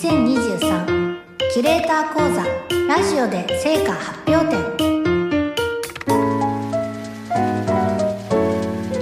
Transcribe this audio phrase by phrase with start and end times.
[0.00, 1.18] 2023
[1.52, 2.44] キュレーター講座
[2.86, 4.62] ラジオで成果発表展。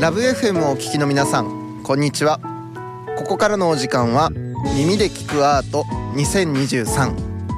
[0.00, 2.40] ラブ f m をお聞きの皆さんこんにちは。
[3.18, 4.30] ここからのお時間は
[4.74, 5.84] 耳で聞くアート
[6.14, 7.14] 2023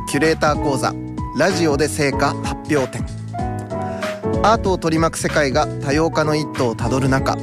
[0.09, 0.93] キュレーター講座
[1.37, 3.07] ラジオで成果発表展。
[4.43, 7.37] アートを取り巻く世界が多様化の一途をたどる中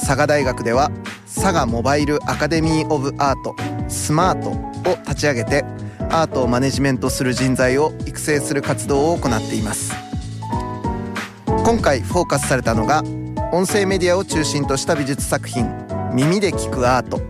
[0.00, 0.90] 佐賀大学では
[1.26, 3.54] 佐賀モバイルアカデミー・オブ・アート
[3.88, 5.64] スマートを立ち上げて
[6.10, 9.92] アートをマネジメントする人材を育成する活動を行っています。
[11.64, 13.02] 今回フォーカスされたのが
[13.52, 15.68] 音声メディアを中心とした美術作品
[16.12, 17.20] 耳で聞くアート。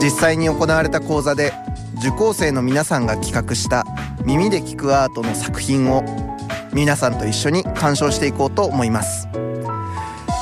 [0.00, 1.52] 実際に行われた講座で
[1.98, 3.84] 受講生の皆さんが企画した
[4.24, 6.02] 耳で聞くアートの作品を
[6.72, 9.28] 皆さんと一緒に鑑賞していこうと思います。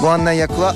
[0.00, 0.75] ご案内役は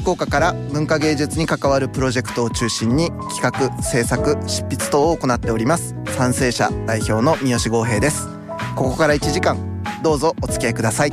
[0.00, 5.94] 福岡から文化芸術に関わるプロジェクトを中心に企画制作執筆等を行っております。
[6.16, 8.28] 賛成者代表の三好剛平です。
[8.74, 9.58] ここから1時間
[10.02, 11.10] どうぞお付き合いください。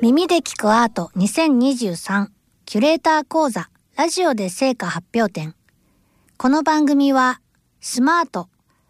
[0.00, 2.28] 耳で聞くアート2023
[2.64, 5.54] キュレーター講座ラジオで成果発表展。
[6.38, 7.42] この番組は
[7.82, 8.48] スマート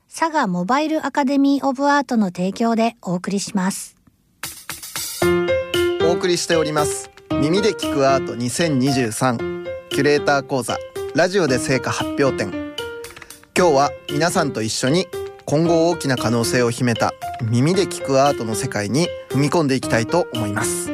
[0.09, 3.97] 佐賀モバイルアカデミーオブアートの提供でお送りします。
[6.03, 10.77] お送りしております耳で聞くアート2023キュレーター講座。
[11.15, 12.75] ラジオで成果発表展。
[13.57, 15.07] 今日は皆さんと一緒に
[15.47, 20.91] 今後大きな可能性を秘めた耳で聞くアートの世界に踏み込んでいきたいと思います。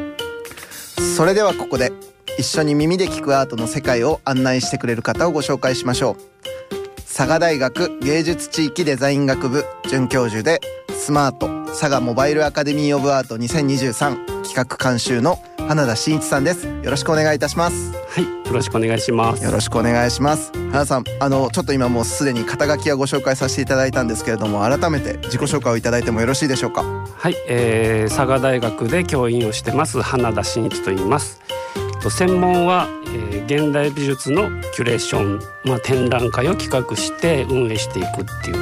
[1.16, 1.92] それではここで
[2.38, 6.55] 一緒に耳で聞くアートの世界を案内してくれる方をご紹介しましょう。
[7.16, 19.42] 佐賀大学芸術地域デザイン学部准教授でスマート佐賀モバイルアカデミーオブアート2023企画監修の花田真一さんですよろしくお願いいたしますはい、よろしくお願いします。
[19.42, 26.82] よろしくお願いします花田さんあのちょっと今もうすでに肩書きはご紹介させていただいたんですけれども改めて自己紹介をいただいてもよろしいでしょうか？
[26.82, 31.40] はい、えー、佐賀大学で教員をしてます花田真一と言います。
[32.00, 38.56] と専門は、えー、現代美術のキュレーション、まあ展覧会を企画して運営していくっていう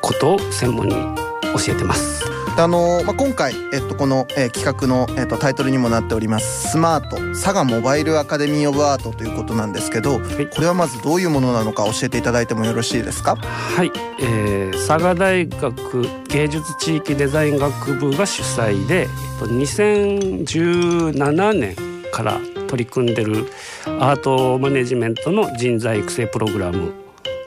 [0.00, 2.24] ことを専門に教えてます。
[2.56, 10.46] あのまあ、今回、えっと、この、えー企画の、えっと、タイトルにもなっております「スマート佐賀モバイルアカデミー・オブ・アート」ということなんですけど、い。
[10.46, 13.34] これはまずどういうものなのか教えていただいてもよろしいですか？
[13.36, 19.08] はい、えー、佐賀大学芸術地域デザイン学部が主催で、えっ
[19.40, 21.74] と、2017年
[22.14, 22.38] から
[22.68, 23.48] 取り組んでる
[23.86, 26.92] アートマネジメントの人材育成プログラム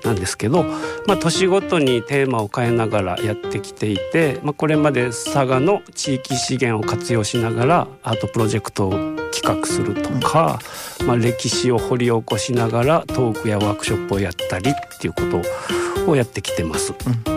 [0.03, 0.63] なんですけど、
[1.07, 8.91] まあ、年ごとにテーマを変えながらやってきていて、まあ、これまで佐賀の地域資源を活用しながらアートプロジェクトを
[9.31, 10.59] 企画するとか、
[11.05, 15.21] まあ、歴史を掘り起こしながらトークやワークショップをやったりっていうこ
[16.05, 16.91] とをやってきてます。
[16.91, 17.36] は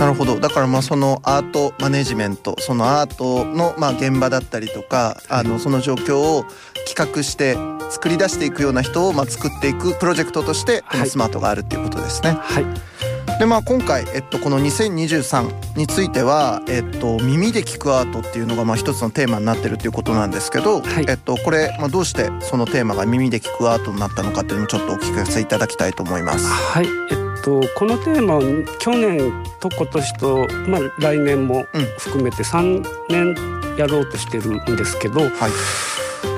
[0.00, 0.40] なるほど。
[0.40, 6.46] だからまあそのアートマネジメントそのアートのまあ現場だったりとかあのその状況を
[6.88, 7.56] 企画して
[7.90, 11.10] 作り出していくような人をまあ作っていくプロジェクトとしてこのはい。
[11.10, 12.30] スマートがあるっていうことですね。
[12.30, 21.04] い、はい、でまあ今回、えっと、この2023については、えっと、耳で聞くアートっていうのがまあ一つのテーマになってるっていうことなんですけど、はい。
[21.10, 26.46] えっと、これ、まあ、どうしてそのテーマが耳で聞くアートになったのかっていうのもちょっとお聞かせいただきたいと思います。
[26.46, 28.40] はい、えっとこのテーマを
[28.78, 31.84] 去年と今年と、まあ、来年もうん。
[31.98, 33.34] 含めて3年
[33.76, 35.30] やろうとしてるんですけど、はい。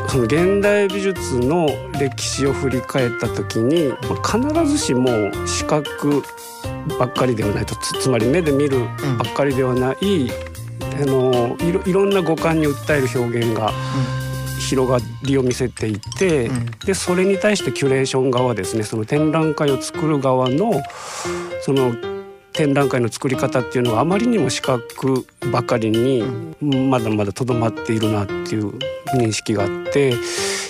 [0.08, 1.68] その現代美術の
[1.98, 5.08] 歴史を振り返った時に、まあ必ずしも
[5.46, 6.22] 視覚
[6.98, 8.80] ばっかりではないとつつまり目で見る
[9.18, 10.30] ばっかりではない、
[11.00, 13.72] あのいろいろんな五感に訴える表現が
[14.72, 16.70] 広がりを見せていて、うん。
[16.86, 20.72] でそれに対してキュレーション側ですねその展覧会を作る側の
[21.60, 21.94] その
[22.52, 26.22] 展覧会の作り方っていうのはあまりにも視覚ばかりに
[26.60, 28.78] まだまだとどまっているなっていう
[29.14, 30.14] 認識があって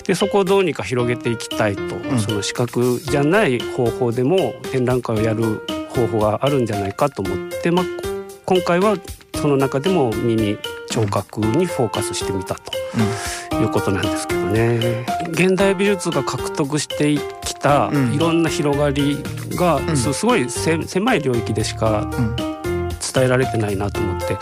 [0.05, 2.19] でそこをどうにか広げていきたいと、ん。
[2.19, 8.12] その視覚じゃない方法でも展覧会をやる方法があるんじゃないかと思って、まあ、こ
[8.45, 8.97] 今回は
[9.35, 10.57] その中でも耳
[10.89, 15.05] 聴覚にフォーカスしてみたということなんですけどね。
[15.31, 19.17] 現代美術が獲得してきたうんいろんな広がり
[19.55, 24.37] が、うんすすごいせ狭い領域でしかうん伝えられてないなと思って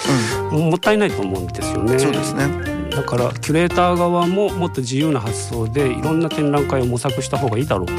[0.51, 1.99] もったいないと思うんですよね。
[1.99, 2.89] そうですね。
[2.91, 7.93] だからキュレーター側ももっと自由な発想でいろんな展覧会を模索した方がいいだろうと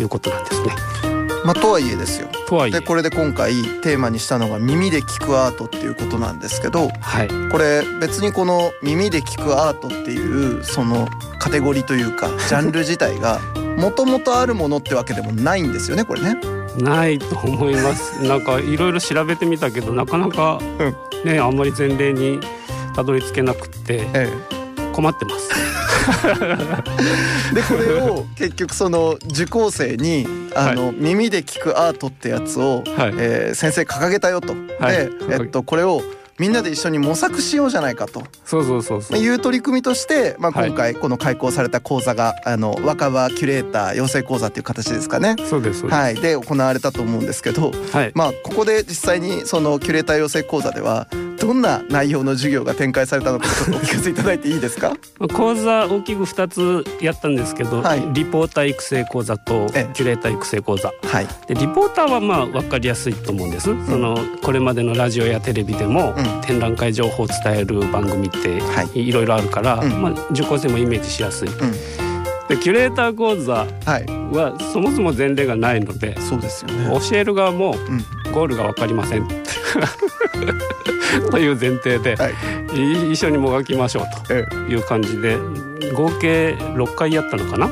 [0.00, 1.17] いうことなんですね。
[1.48, 2.28] まあ、とはいえですよ。
[2.46, 2.72] とはいえ。
[2.72, 7.28] でこれで今回テーマにしたのが耳で聞くアートっていうことなんですけどはい。
[7.50, 11.08] これ別にこの耳で聞くアートっていうその
[11.38, 13.40] カテゴリーというかジャンル自体が
[13.80, 16.38] もともとあるものってわけでもないんですよねこれね。
[16.76, 18.22] ないと思います。
[18.22, 20.60] なんかいろいろ調べてみたけどなかなか
[21.24, 22.40] ね、あんまり前例に
[22.94, 24.06] たどり着けなくて
[24.98, 25.48] 困ってます。
[27.54, 34.54] でこれを結局その受講生にあの、はい、耳で聞くアートってやつを、はい、えー、先生掲げたよと。
[34.80, 36.02] はい、で、えっとこれを
[36.40, 38.24] みんなで一緒に模索しようじゃないかと。
[38.44, 39.18] そうそうそうそう。
[39.20, 45.36] いう取り組みとして、まあ、今回この開講された講座が、あの若葉キュレーター養成講座っていう形ですかね。
[45.48, 45.86] そうです。
[45.86, 51.06] はい、で行われたと思うんですけど、はい、まあここで実際にそのキュレーター養成講座では
[51.40, 54.96] どんな内容の授業が展開されたのかちょっとお聞かせいただいていいですか？
[55.34, 68.62] 講座大きく2つやったんですけど、はい、リポーター育成講座とキュレーター育成講座、はい、でリポーターはまあ分かりやすいと思うんです、うん、そのこれまでのラジオやテレビでも、展覧会情報を伝える番組って
[68.98, 69.12] い。
[69.12, 71.48] ろいろあるから、はい、まあ、受講生もイメージしやすい。
[72.48, 77.74] でキュレーター講座はそもそも前例がないので、そうですよね、教える側も
[78.32, 79.28] ゴールが分かりません、
[81.30, 85.36] という前提で、はい、一緒にもがきましょうという感じで
[85.94, 87.66] 合計6回やったのかな？
[87.66, 87.70] う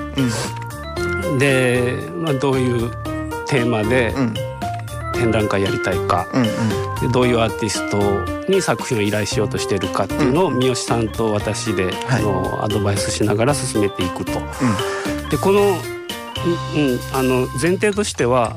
[1.35, 2.91] ん、で、まあ、どういう
[3.47, 4.15] テーマで
[5.15, 6.49] 展覧会やりたいか、うんうん、
[7.09, 14.33] でどういうアーティストに作品を依頼しようとしているかっていうのを三好さんと私で、あのアドバイスしながら進めていくと。
[15.31, 15.77] でこの
[16.47, 18.55] うん、あの前提としては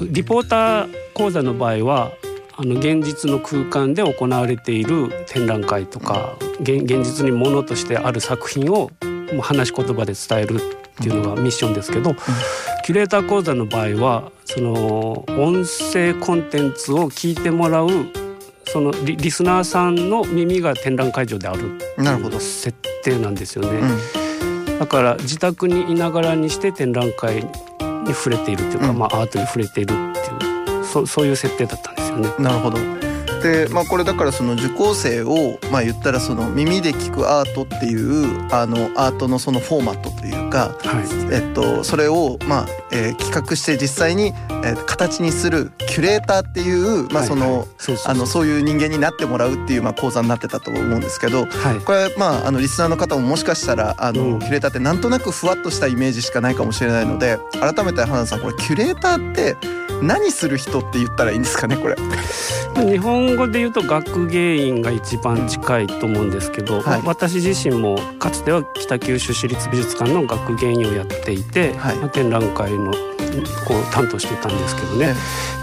[0.00, 2.10] リポーター講座の場合は
[2.60, 8.90] あの現実の空間で行われている展覧会とか現実にものとしてある作品を
[9.40, 10.60] 話し言葉で伝えるっ
[11.00, 12.16] ていうのがミッションですけど、
[12.84, 17.90] キュレーター講座の場合はその音声コンテンツを聞いてもらう
[18.66, 22.40] そのリリスナーさんの耳が展覧会場であるなるほど。
[22.40, 23.78] 設定なんですよね、
[24.68, 30.57] うん、だから自宅にいながらにして展覧会に触れているというか、うん、まあアートに触れているっていう
[30.88, 32.30] そそういう設定だったんですよね。
[32.38, 32.78] なるほど。
[33.42, 47.66] でまあこれだからその受講生をまあ言ったらその耳で聞くアートっていうあのアートのそのフォーマットというか、はい、えっとそれをまあ、えー、企画して実際に、えー、形にするキュレーターっていうまあその
[48.06, 59.56] あのそういう人間になってもらうっていうまあ講座になってたと思うんですけど、はい、これまああのリスナーの方ももしかしたらあの、うん、キュレーターってなんとなくふわっとしたイメージしかないかもしれないので改めて花田さんこれキュレーターって
[60.02, 61.96] 何する人って言ったらいいんですかねこれ。
[62.76, 72.92] 日本語で言うと学芸員が一番近いと思うんですけど、はい、私自身もかつては北九州市立美術館の学芸員をやっていて、はい、展覧会の
[73.66, 75.14] こう担当してたんですけどね、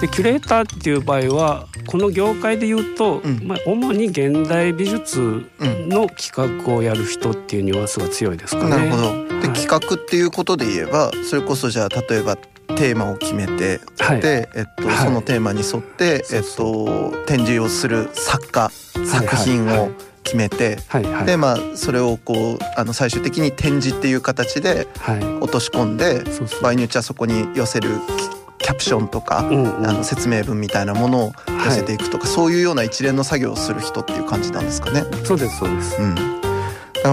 [0.01, 8.69] でキュレーターっていう場合はこの業界で言うと、うん、まあ、主に現代美術の企画をやる人っていうニュアンスが強いですかね。
[8.69, 9.03] なるほど。
[9.41, 12.37] で、はい、企画っていうことで言えばそれこそじゃあ例えば
[12.75, 18.69] テーマを決めて、はい、で、えっと、はい、そのテーマに沿って、えっと、展示をする作家
[19.05, 19.91] 作品を
[20.23, 24.87] 決めて、はいはい、でまあそれをこうあの最終的に展示っていう形で
[25.39, 26.23] 落とし込んで、
[26.61, 27.89] 場合によっちゃそこに寄せる
[28.57, 31.31] キャプションとか、うんうん、あの説明文みたいなものを
[31.65, 35.03] 寄せていくとか、そういうような一連の作業をする人っていう感じなんですかね。
[35.23, 36.01] そうですそうです。
[36.01, 36.44] うん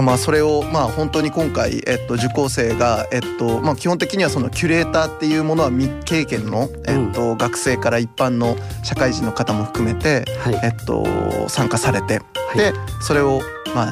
[0.01, 10.25] まあそれをまあ本当に今回、えっと、受講生が、えっとまあ、基本的にはそのキュレーターっていうものは未経験の、えっと、学生から一般の社会人の方も含めて、
[10.63, 11.05] えっと、
[11.49, 12.19] 参加されて、
[12.55, 13.41] でそれを
[13.75, 13.91] まあ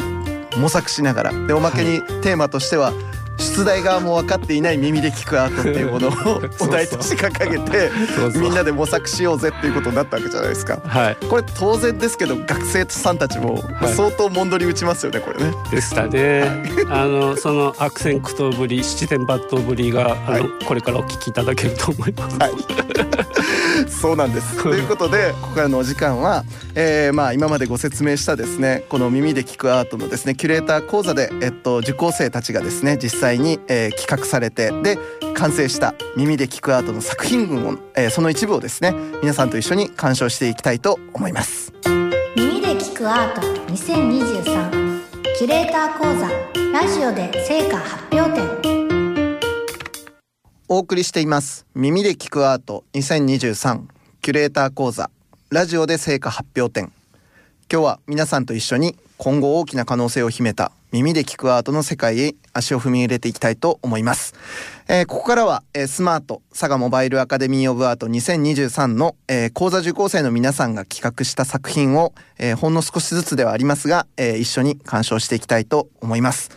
[0.58, 2.93] 模索しながらでおまけにテーマとしては、
[3.41, 6.12] 出題側も分かっていない耳で聞くアートっていうものを
[6.60, 7.91] お題として掲げて
[8.39, 10.77] みんなで模索しようぜっていうことになったわけじゃないですか。
[10.86, 13.62] はい、これ当然ですけど学生さんたちも
[13.95, 15.53] 相当もんどり打ちますよねこれね。
[15.71, 16.43] でしたね。
[16.89, 22.38] あのその悪戦苦闘ぶり七点抜刀ぶりがあの、はい、これからお聞きいただけると思います。
[22.38, 22.51] はい、
[23.90, 24.64] そうなんです。
[24.64, 26.44] ということでここからのお時間は、
[26.76, 34.98] えー、まあ今までご説明したですねこの耳で聞くアートのですねキュレーター講座でえっと受講生たちがですね実際に、えー、企画されてで
[35.34, 41.74] 完成した耳で聞くアートの作品群を、えー、その一部をですね皆さんと一緒に鑑賞していきたいと思います。
[42.36, 45.02] 耳で聞くアート2023
[45.38, 46.62] キュレーター講座。
[46.72, 48.61] ラジオで成果発表展
[50.74, 53.82] お送りしています耳で聞くアート2023
[54.22, 55.12] キュレーター講座
[55.50, 56.94] ラジオで成果発表展
[57.70, 64.34] 今日は皆さんと一緒に今後大きな可能性を秘めた耳で聞くアートの世界へ足を踏み入れていきたいと思います。
[64.88, 76.50] えー、ここからは、えー、スマート佐賀モバイルアカデミーオブアート2023の、えー、講座受講生の皆さんが企画した作品を、え、ほんの少しずつではありますが、え、一緒に鑑賞していきたいと思います。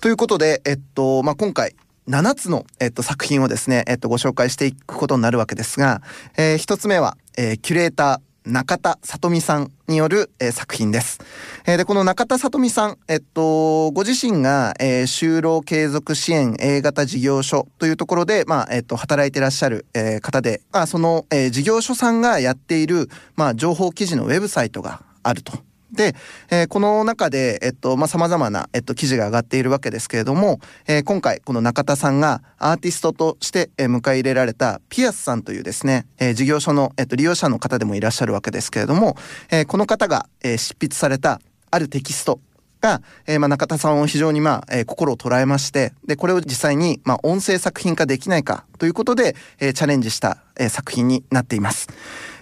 [0.00, 1.74] ということで、えっと、まあ、今回
[2.08, 6.02] 7つの、えっと、作品をですね、えっと、ご紹介していくことになるわけですが、
[6.36, 11.18] えー、1つ目は、えー、キュレーター中田里美さんによる、えー、作品です。
[11.66, 25.65] えー、で、この中田里美さん、えっと、ご自身が、えー、就労継続支援 A 型事業所というところで、まあ、えっと、働いていらっしゃる、えー、方で、まあ、その、えー、事業所さんがやっている、まあ、情報記事のウェブサイトがあると。
[25.96, 26.14] で、
[26.50, 39.16] えー、この中で、えっと、まあ、様々な、えっと、記事が上がっているわけですけれども、えー、今回、この中田さんがアーティストとして、えー、迎え入れられたピアスさんというですね、えー、事業所の、えっと、利用者の方でもいらっしゃるわけですけれども、
[39.50, 42.40] えー、この方が、えー、執筆されたあるテキスト
[42.80, 51.88] が、えー、まあ中田さんを非常にまあ、えー、心を捉えまして、で、これを実際にまあ音声作品化できないかということで、えー、チャレンジした、えー、作品になっています。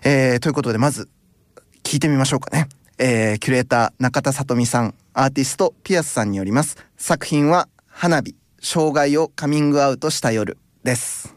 [0.02, 1.08] えー、ということで、まず、
[1.82, 2.68] 聞いてみましょうかね。
[2.96, 6.76] えー、キュレーター中田さとみさん、アーティストピアスさんによります。
[6.96, 11.34] 作品は花火、障害をカミングアウトした夜です。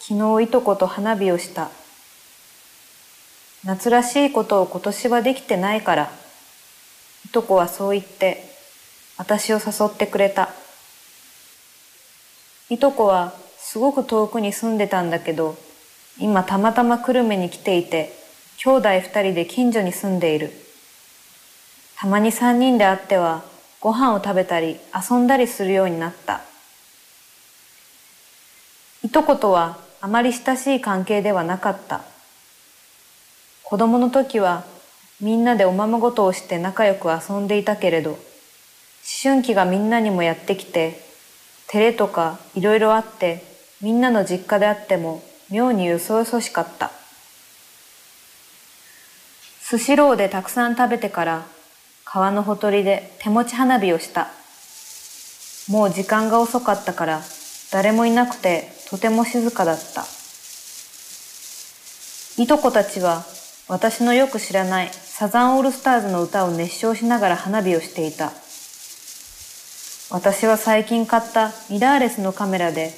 [0.00, 1.70] 昨日いとこと花火をした。
[3.64, 6.10] 夏らしいことを今年はできてないから、
[7.26, 8.46] いとこはそう言って
[9.18, 10.54] 私を誘ってくれた。
[12.70, 15.58] いとこはすごく遠くに住んでたんだけど、
[16.18, 18.23] 今たまたま久留米に来ていて、
[18.56, 20.52] 兄弟二人で近所に住んでいる。
[21.96, 23.42] たまに三人で会っては
[23.80, 26.40] ご飯を食べたり遊んだりするようになった。
[29.02, 32.02] いとことはあまり親しい関係ではなかった。
[33.62, 34.64] 子供の時は
[35.20, 38.18] みんなでおままごとをして仲良く遊んでいたけれど、思
[39.22, 41.00] 春期がみんなにもやってきて、
[41.68, 43.44] 照れとかいろいろあって、
[43.80, 46.90] みんなの実家であっても妙によそよそしかった。
[49.76, 51.42] スシローでたくさん食べてから
[52.04, 54.28] 川のほとりで手持ち花火をした。
[55.68, 57.22] もう時間が遅かったから
[57.72, 60.04] 誰もいなくてとても静かだった。
[62.40, 63.24] いとこたちは
[63.66, 68.30] 私のよく知らないサザンオールスターズの歌を熱唱しながら花火をしていた。
[70.16, 72.92] 私は最近買ったミラーレスのカメラで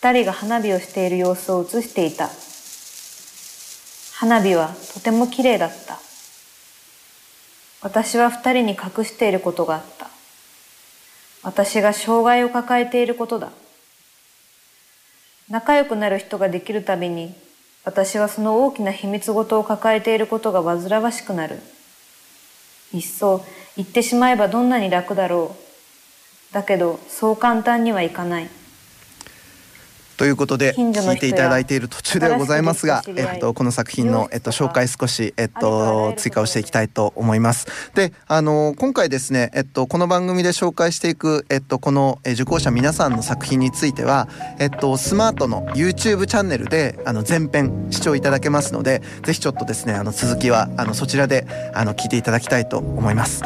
[0.00, 2.30] 二人が花火をしている様子を映していた。
[4.14, 5.98] 花火はとても綺麗だった。
[7.82, 10.08] 私は二人に隠していることがあった。
[11.42, 13.50] 私が障害を抱えていることだ。
[15.50, 17.34] 仲良くなる人ができるたびに、
[17.84, 21.58] 私はその大きな秘密事を抱えていることが煩わしくなる。
[22.94, 23.44] いっそ
[23.76, 25.56] 言ってしまえばどんなに楽だろ
[26.50, 26.54] う。
[26.54, 28.48] だけど、そう簡単にはいかない。
[30.16, 37.66] ということで聞いていただいている途中ではございますが、えっと、この作品の、えっと、紹介少し、えっと、追加をしていきたいと思います。
[37.94, 44.28] であの今回ですね、えっと、この番組で紹介していく、えっと、この受講者皆さんの作品については、
[44.58, 53.42] えっと、スマートの YouTube チャンネルであの全編視聴いただけますのでぜひちょっとですねあの続きはあのそちらであの聞いていただきたいと思います。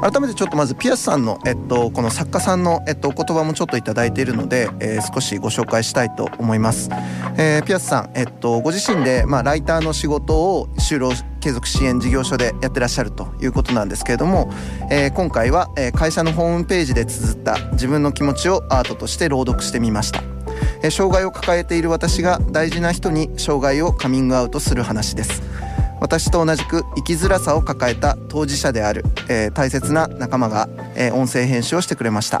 [0.00, 6.90] 改めてちょっとまずピアスさんの、えっと、この作家さんの、えっと、お言葉もちょっといただいているので、えー、少しご紹介したいと思います。
[7.36, 14.50] えー、ピアスさん、えっと、ご自身で、まあ、ライターの仕事を就労継続支援事業所でやってらっしゃるということなんですけれども、
[14.90, 20.22] えー、今回は、えー、会社のホームページで綴った自分の気持ちをアートとして朗読してみました。
[20.82, 25.42] えー、障害を抱えている私が大事な人に障害をカミングアウトする話です。
[26.00, 32.40] 私と同じく生きづらさを抱えた当事者である、えー、大切な仲間が、えー、音声編集をしてくれました、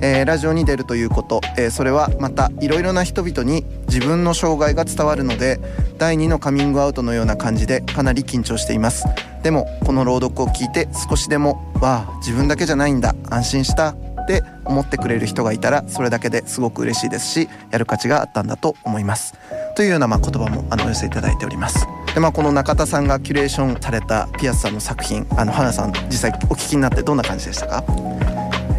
[0.00, 5.60] えー、ラジオに出るということ、えそれはまたいろいろな人々に自分の障害が伝わるので
[5.98, 9.04] 第2のカミングアウトのような感じでかなり緊張しています。
[9.42, 13.90] でもこの朗読を聞いて少しでも「わあ自分だけじゃないんだ安心した」
[14.22, 19.34] って思ってくれる人がいたらそれだけですごく嬉しいですしやる価値があったんだと思います。
[19.74, 21.86] というようなま言葉もあのお寄せいただいております。
[22.18, 27.84] でまあこの中田さんがキュレーションされたピアスさんの作品あの花さん実際お聞きになってどんな感じでしたか？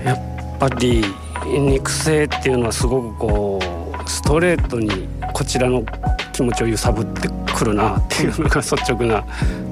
[0.03, 1.05] やっぱり
[1.45, 5.85] 肉声っていうのはすごくこうストレートにこちらの
[6.33, 9.23] 気持ちを揺さぶってくるなっていうのが率直な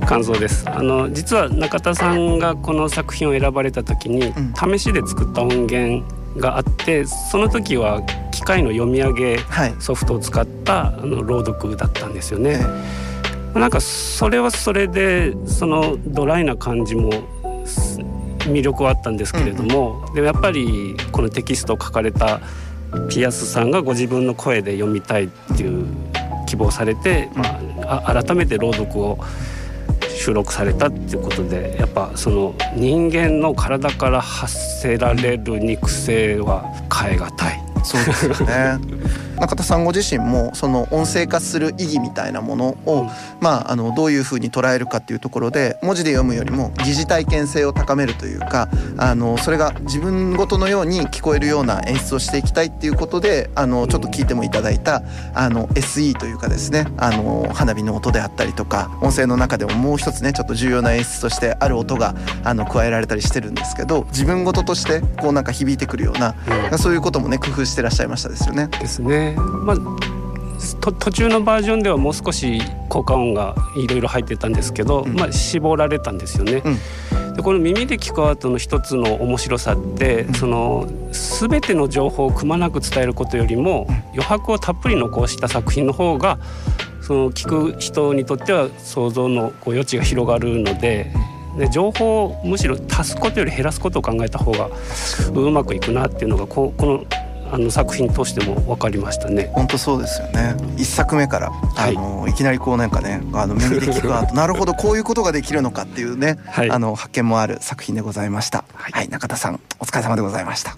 [0.08, 0.64] 感想です。
[0.70, 6.06] あの実は中田さんがこの作品を選ばれた時に、試しで作った音源
[6.40, 9.40] があってその時は機械の読み上げ
[9.80, 12.62] ソフトを使った、あの朗読だったんですよね。
[13.54, 17.12] なんかそれはそれでそのドライな感じも
[18.40, 22.40] 魅力はあったんですけれども、でもやっぱりこのテキストを書かれた
[23.10, 25.86] ピアスさんがご自分の声で読みたいっていう
[26.48, 27.44] 希望されて、ま
[28.06, 29.20] あ、改めて朗読を
[30.10, 36.64] 収録されたっていうことでやっぱその人間の体から発せられる肉声は
[36.94, 37.68] 変え難い。
[37.84, 38.80] そうですよね
[39.40, 48.68] 中田さんご自身もその音声化する意義みたいなものを、うん、まあ、あのどういうふうに捉えるかっていうところで文字で読むよりも疑似体験性を高めるというか
[48.98, 55.04] あのそれが自分ごとのように聞こえるような演出をしていきたいっていうことであのちょっと聞いてもいただいた
[55.34, 66.36] あの SE というかですねあの花火の音であったりとか音声の中でももう一つねちょっと重要な演出としてある音があの加えられたりしてるんですけど自分ごととしてこうなんか響いてくるような、
[66.72, 68.68] うん、そういうこともね工夫してらっしゃいましたですよね。
[68.80, 69.27] ですね。
[69.36, 69.78] まあ
[70.82, 76.64] 途中のバージョンではもう少し効果音がいろいろ入ってたんですけど、うん、まあ、絞られたんですよね。
[76.66, 86.40] うん、でこの耳で聞くアートの一つの面白さって、うん、その全ての情報をくまなく伝えることよりも、余白をたっぷり残した作品の方が
[87.02, 91.12] その聞く人にとっては想像のこう余地が広がるので。
[91.58, 94.70] で情報をむしろ足すことより減らすことを考えた方が
[95.34, 97.06] うまくいくなっていうのがここの
[97.52, 99.50] あの作品としても分かりましたね。
[99.54, 100.56] 本当そうですよね。
[100.78, 108.66] 一作目から、はい、あのいきなりこうなんかね、あの耳で聞くアート、 なるほどこういうことができるのかっていうね、はい、あの発見もある作品でございました。
[108.74, 110.78] はい、はい、中田さんお疲れ様でございました。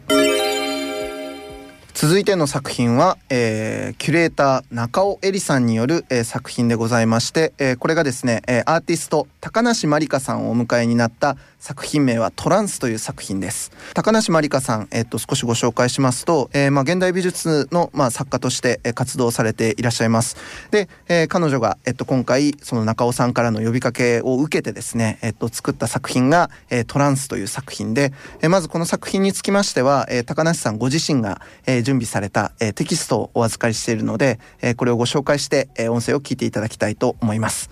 [2.01, 13.71] 続いての作品は、えー、キュレーター中尾恵里さんによる、えー、作品でございまして、えー、これがですね、えー、アーティスト高梨まりかさんをお迎えになった作品名はトランスという作品です。
[13.93, 20.37] 高梨まりかさん、えっと少しご紹介しますと、えー、まあ現代美術のまあ作家として活動されていらっしゃいます。
[20.71, 37.69] で、えー、彼女がえっと今回その中尾さんからの呼びかけを受けてですねえっと作った作品が、えー、トランスという作品で、えー、まずこの作品につきましては、えー、高梨さんご自身が、えー、準備された、えー、テキストをお預かりしているので、えー、これをご紹介して、えー、音声を聞いていただきたいと思います。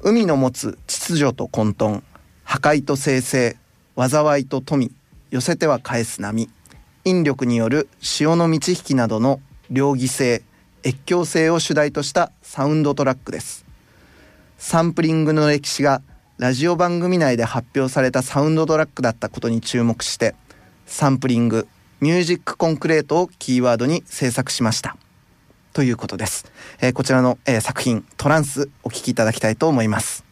[0.00, 2.02] 海の持つ秩序と混沌
[2.46, 3.56] 破壊と生成
[3.96, 4.92] 災いと富
[5.30, 6.48] 寄せては返す波
[7.04, 10.44] 引力による潮の満ち引きなどの両義性
[10.84, 13.66] 越境性を主題としたサウンドトラックです。
[14.58, 16.02] サンプリングの歴史が
[16.38, 20.36] ラジオ番組内で発表されたサウンドトラックだったことに注目して
[20.86, 21.66] サンプリング
[22.00, 24.96] ミュージックコンクレートをキーワードに制作しました。
[25.72, 26.46] ということです、
[26.80, 30.25] えー、こちらの、えー、作品トランスお聴きいただきたいと思います。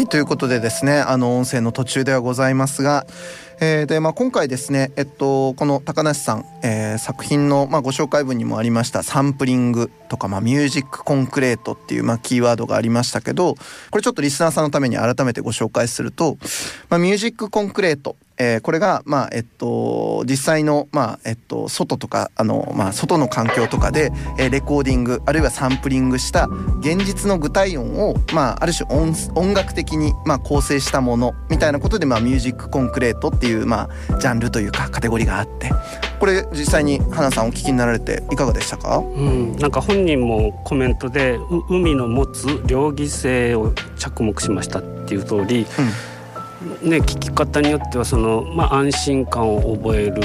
[0.00, 3.06] はいということでですねあの音声の途中ではございますが、
[3.60, 13.56] えー、でまあ、今回ですね、えっと、この高梨さん、えー、作品の、まあ、ご紹介文にもありましたサンプリングとか、まあ、ミュージックコンクレートっていう、まあ、キーワードがありましたけど
[13.90, 16.38] これちょっとリスナーさんのために改めてご紹介すると、
[16.88, 26.48] まあ、ミュージックコンクレートえー、これが、まあえっと、実際の、まあえっと、外とかあの、まあ、外の環境とかで、えー、レコーディングあるいはサンプリングした
[26.80, 35.70] 現実の具体音を、まあ、ある種音音楽的に、まあ、構成したものみたいなことで、まあ、ミュージックコンクレートっていう、まあ、ジャンルというかカテゴリーがあって
[36.18, 45.66] これ実際に花さんお聞きになられていかがでしたか、うん、なんか本人もコメントで海の持つ両義性を着目しましたっていう通り、うん
[46.82, 50.20] ね、聞き方によってはその、まあ、安心感を覚える、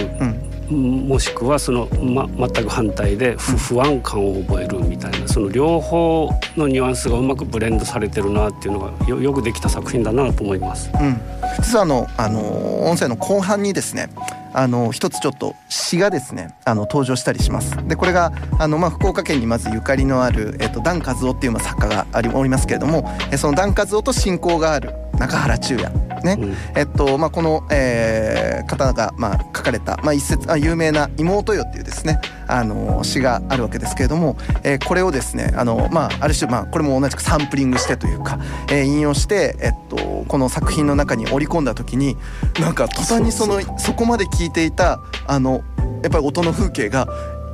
[0.70, 10.89] もしくはその、ま、全く反対で不不安感を覚えるみたいなその両方のニュアンスがうまくブレンドされてるなっていうのがよよくできた作品だなと思います。
[11.00, 11.20] うん、
[11.60, 14.10] 実はあのあの音声の後半にですね
[14.54, 17.76] あの一つちょっと詩がですねあの登場したりします。
[17.88, 26.06] でこれがあの、まあ、福岡県にまずゆかりのある、えっと、ダン・カズオっていうまあ作家がありおりますけれどもえそのダン・カズオと親交がある中原中也。
[26.23, 42.17] ね、うん、えっとまあ、この、えー、方が、まあ、書かれた、まあ、一節あ有名な「妹よ」っていうですねあの詩があるわけですけれども、えー、これをですねあの、まあ、ある種、まあ、これも同じくサンプリングしてというか、えー、引用して、えっと、この作品の中に織り込んだ時に
[42.60, 45.63] なんか途端にそのそこまで聞いていたあの
[46.01, 47.08] やっぱり音の風景が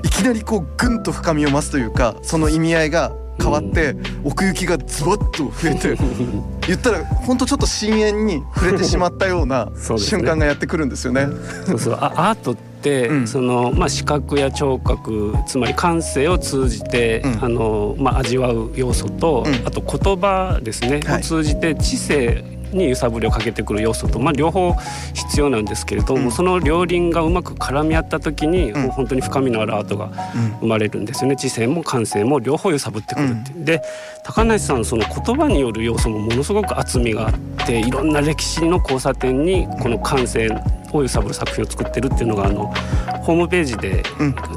[0.04, 3.12] いきなりこうぐんと深みを増すというかその意味合いが
[3.42, 5.98] 変わって奥行きがズバッと増えて
[6.68, 11.28] 言ったら本当ちょっと深淵に触れてしまったような 瞬間がやってくるんですよね。
[11.66, 11.94] そうそう。
[11.96, 24.74] アートって、うん、そのまあ、視覚や聴覚つまり感性を通じて、うん、あのまあ、味わう要素と、うん、あと言葉ですね、はい、を通じて知性に揺さぶりをかけてくる要素と、まあ、両方
[25.14, 30.12] 必要なんですけれども、うん、その両輪がうまく絡み合った時に、うん、もう本当に深みのあるアートが
[30.60, 33.56] 生まれるんですよね、知性も感性も両方揺さぶってくるって、う。
[33.58, 33.82] ん、で
[34.24, 40.50] 高梨さんその言葉による要素もものすごく厚みがあっていろんな歴史の交差点にこの感性
[40.94, 42.68] を揺さぶる作品を作ってるっていうのがあの
[43.24, 44.04] ホームページで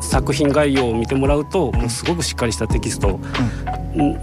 [0.02, 3.20] 作品概要を見てもらうともうすごくしっかりしたテキストを、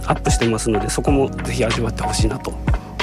[0.06, 2.52] アップしてますのでそこもぜひ味わってほしいなと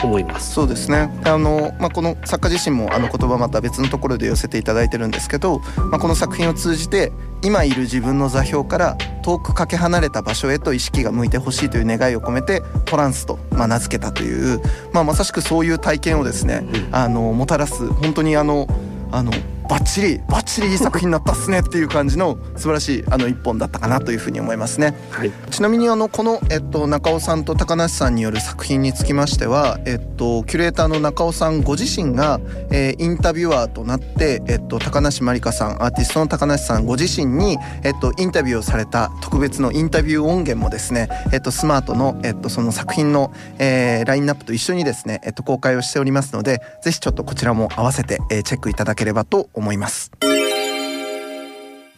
[0.07, 0.53] 思います。
[0.53, 1.09] そうですね。
[1.25, 5.59] あの、まあ、この作家自身もあの言葉また別のところで寄せていただいてるんですけど、
[5.91, 14.62] まあ、この作品を通じて今いる自分の座標から遠くかけ離れた場所へと意識が向いてほしいという願いを込めてトランスと、まあ、名付けたという、
[14.93, 18.67] まあ、まさしくそういう体験をですね、うん、あのもたらす本当にあの
[19.12, 19.31] あの
[19.69, 49.59] バッチリバッチリいい作品になったっすねっていう感じの素晴らしいあの一本だったかなというふうに思いますね、はい、ちなみにあのこの、えっと、中尾さんと高梨さんによる作品につきましては、えっと、キュレーターの中尾さんご自身が、えー、インタビュアーとなって、えっと、高梨まりかさんアーティストの高梨さんご自身に、えっと、インタビューをされた特別のインタビュー音源もですね、えっと、スマートの、えっと、その作品の、えー、ラインナップと一緒にですね、えっと、公開をしておりますのでぜひちょっとこちらも合わせて、えー、チェックいただければと思います。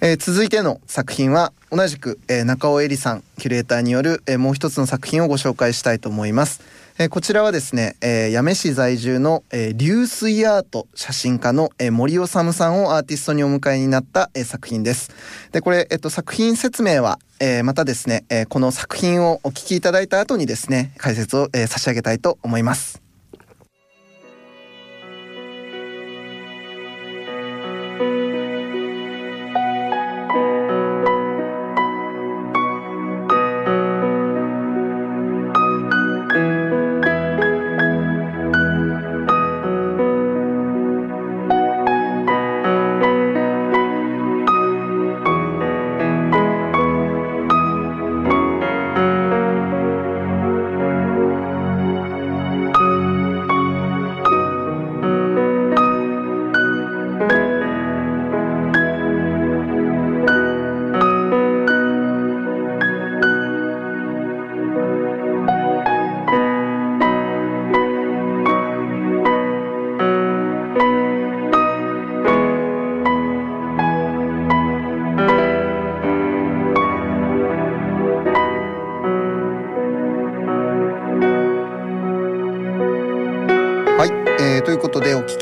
[0.03, 6.61] えー、続いての作品は同じく、えー、中尾恵里さんキュレーターによる、えー、もう一つの作品をご紹介したいと思います。
[6.97, 15.11] えー、こちらはですね、えー、八女市在住の、えー、流水アート写真家の、えー、森治さんをアーティストにお迎えになった、えー、作品です。
[15.51, 23.10] で、これ、えっと、作品説明は、えー、またですね、えー、この作品をお聞きいただいた後にですね、解説を、えー、差し上げたいと思います。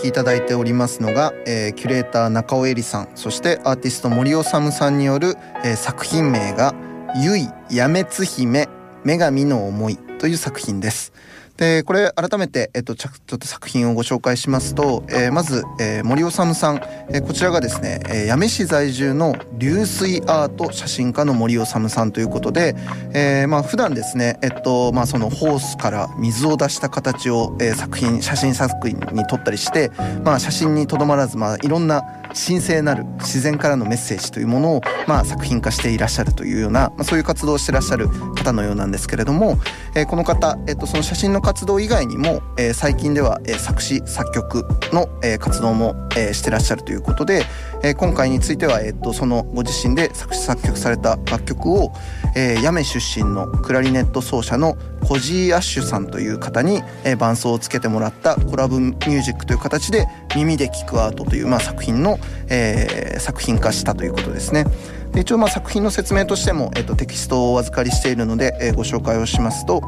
[0.09, 6.75] いただいておりますのが、えー、キュレーター中尾恵里さんそしてアーティスト森治さんによる、えー、作品名が
[7.23, 8.67] 「ゆいやめつ姫
[9.05, 11.13] 女神の思い」という作品です。
[11.59, 22.77] でこれ改めて、えっと、ちょっと作品をご紹介しますと、えー、まず、えー、森治さん、えー、こちらがですね、えー、八女市在住の流水アート写真家の森治さんということで、
[23.13, 29.91] えー、まあ普段ですね、えっとまあ、そのホースから水を出した形を、えー、作品写真作品に撮ったりして、
[30.23, 39.57] まあ、写真にとどまらず、まあ、いろんな神聖なる自然からのメッセージというものを、まあ、作品化していらっしゃるというような、まあ、そういう活動をしてらっしゃる方のようなんですけれども、
[39.95, 47.41] えー、この方、えっと、その写真の活動以外にも、えー、最近では、えー、作詞作曲の、えー、活動も、えー、してらっしゃるということで、
[47.81, 51.91] えー、今回については、えっと、そのご自身で作詞作曲された楽曲を、
[52.35, 64.65] えー、八女出身のクラリネット奏者のコジー・アッシュさんという方に、えー、伴奏をつけてもらったコラボミュージックという形で耳で聴くアートという、まあ、作品の、えー、作品化したということですね。
[65.13, 69.81] で一応まあ作品の説明としても、えー、とテキストをお預かりしているので、えー、ご紹介をしますと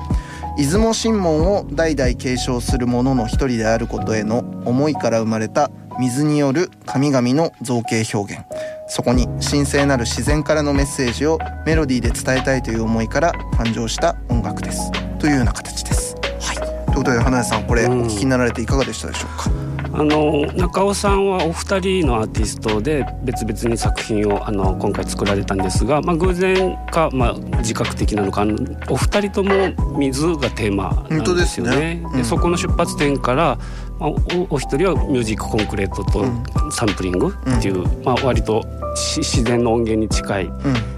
[0.57, 8.43] 出雲神門を代々継承する者の一人であることへの思いから生まれた水による神々の造形表現。
[8.87, 14.91] そこに神聖なる自然からのメッセージをメロディーで伝えたいという思いから誕生した音楽です。
[15.19, 16.15] というような形です。
[16.41, 19.60] はい、ということで花江さんこれお聞きになられていかがでしたでしょうか、うん
[19.93, 28.45] あの中尾さんはお二人のアーティストで別々に作品をあの今回作られたんですが、まあ、偶然か、まあ、自覚的なのか
[28.89, 29.51] お二人とも
[29.97, 31.75] 水がテーマなんですよね。
[31.75, 32.03] で、ね。
[32.13, 33.57] うん、そこの出発点から、
[33.99, 36.25] まあ、おお一人はミュージックコンクレートと
[36.71, 38.63] サンプリングっていう、うん、まあ、割と
[38.95, 40.49] 自然の音源に近い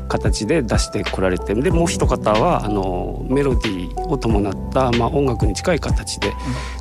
[0.07, 6.33] 形で出してこられてでもう一方はあのメロディーを伴った、まあ、音楽に近い形で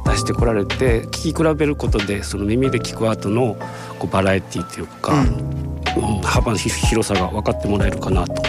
[0.04, 3.56] 出してこられて聴き比べることでその耳で聴く後の
[3.98, 5.12] こうバラエティーというか、
[5.96, 8.42] うん、幅の広さが分かってもらえるかなと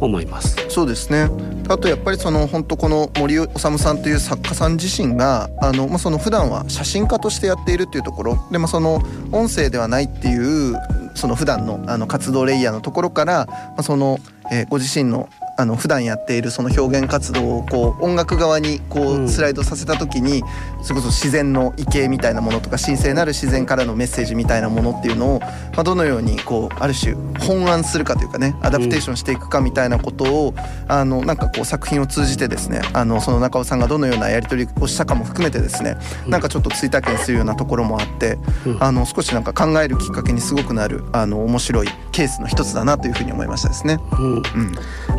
[0.00, 0.62] 思います。
[0.62, 1.30] うん、そうですね。
[1.68, 8.38] あとやっぱりその本当この森治さんという作家さん自身があの、まあ、その普段は写真家としてやっているっていうところ。
[8.52, 10.76] でもその音声ではないっていう
[11.14, 14.18] その普段のあの活動レイヤーのところから、まあ、その、
[14.52, 20.42] えー、ご自身のあの普段やっているその表現活動をこう音楽側にこうスライドさせた時に、
[20.82, 30.54] それこそ自然の畏敬みたいなものとか神聖なる自然からのメッセージみたいなものっていうのを、まあ、どのようにこうある種本案するかというかねアダプテーションしていくかみたいなことを、
[30.88, 38.38] あのなんかこう作品を通じてですねあのその中尾さんがどのようなやり取りをしたかも含めてですねなんかちょっと追体験するようなところもあって、
[38.80, 43.98] あの少しなんか考えるきっかけにすごくなるあの面白いケースの一つだなというふうに思いましたですね。
[44.12, 44.42] うん、うん、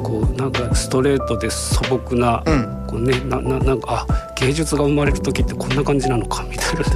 [0.04, 6.88] こうなんかストレートで素朴な、うん、こうねなななんかあ芸術が生まれる時ってこんな感じなのかみたいなね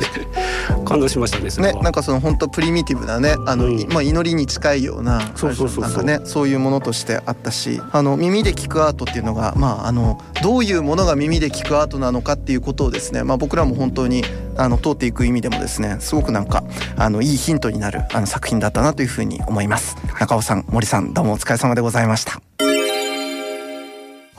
[0.85, 5.83] 感動しましたねねなんかその本当プリミティブなねあの、うん、まあ、祈りに近いようなそうそうそう。
[5.83, 14.23] なんかねそういうものとしてあったしあの耳で聞くアートっていうのがまああのどういうものが耳で聞くアートなのかっていうことをですね、まあ、僕らも本当に
[14.57, 16.63] あの通っていく意味でもですねすごくなんか
[16.97, 19.95] あのいいヒントになるあの作品だったなというふうに思います。
[20.19, 22.41] 中尾さん森さんどうもお疲れ様でございました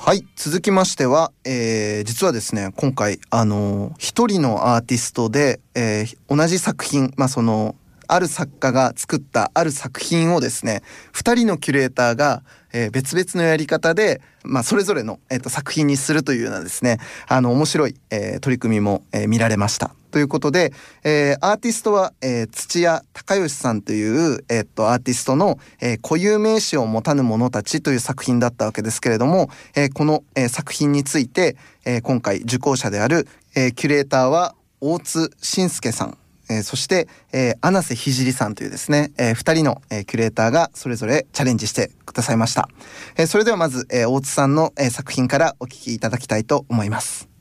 [0.04, 7.76] はい続きましては、えー、実はですね今回あの一人のアーティストで、えー、同じ作品まあその
[8.08, 19.94] ある作家が作ったある作品をですね2人のキュレーターが、えー、別々のやり方で、まあ、それぞれの、えーと、作品にするというようなですねあの面白い、えー、取り組みも、えー、見られました。
[20.12, 20.72] ということで、
[21.02, 36.18] えー、アーティストは、えー、土屋隆義さんという、えー、っとアーティストの、えー、固有名詞を持たぬ者たちという作品だったわけですけれども、えー、この、えー、作品について、えー、今回受講者である、えー、キュレーターは大津信介さん
[36.50, 42.68] えー、そして、えー、穴瀬聖さんというですね、えー、2人の、えー、キュレーターがそれぞれチャレンジしてくださいました。
[43.16, 47.31] えー、それではまず、えー、大津さんの、えー、作品からお聞きいただきたいと思います。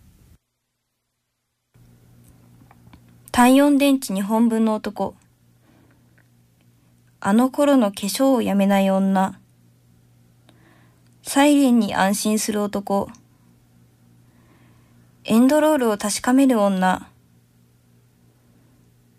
[3.34, 5.16] 単4電池2本分の男。
[7.22, 9.40] あの頃の化粧をやめない女。
[11.24, 13.10] サイレンに安心する男。
[15.24, 17.08] エンドロールを確かめる女。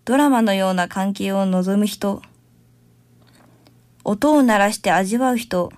[0.05, 2.21] ドラマのような関係を望む人。
[4.05, 5.73] 音を鳴らして味わう人。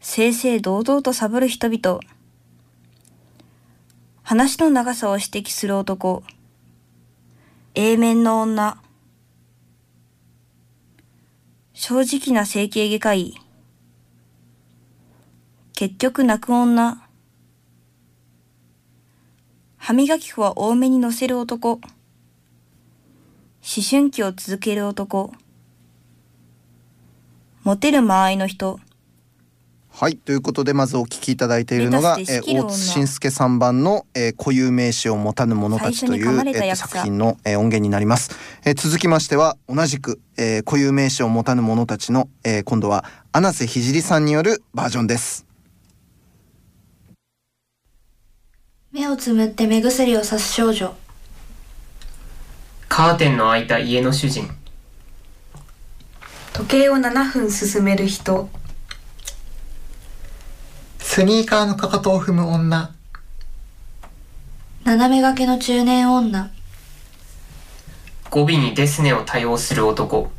[0.00, 2.00] 正々堂々とサボる人々。
[4.28, 6.22] 話の長さを指摘する男。
[7.74, 8.76] A 面の女。
[11.72, 13.34] 正直な整形外科医。
[15.72, 17.08] 結局泣く女。
[19.78, 21.70] 歯磨き粉は多めに乗せる男。
[21.70, 21.80] 思
[23.90, 25.32] 春期を続ける男。
[27.62, 28.78] モテる間合いの人。
[30.00, 30.16] はい。
[30.16, 38.30] ということでまずお聞きいただいているのが、えー、大津慎介さん版の、えー、固有名詞を持たぬ者たちという、えー、作品の、えー、音源になります、
[38.64, 45.44] えー、続きましては同じく、えー、固有名詞を持たぬ者たちの、えー、今度は穴瀬聖さんによるバージョンです。
[48.92, 50.94] 目をつむって目薬をさす少女。
[52.88, 54.48] カーテンの開いた家の主人。
[56.52, 58.48] 時計を7分進める人
[61.18, 62.94] スニーカーのかかとを踏む女。
[64.84, 66.48] 斜め掛けの中年女。
[68.30, 70.30] 語尾にデスネを多用する男。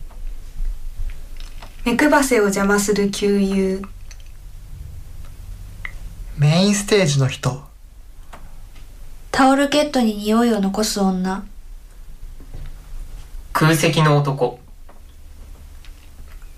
[1.84, 3.82] 目くばせを邪魔する旧友。
[6.38, 7.62] 名メインステージの人。
[9.32, 11.44] タオルケットに匂いを残す女。
[13.52, 14.62] 空席の男。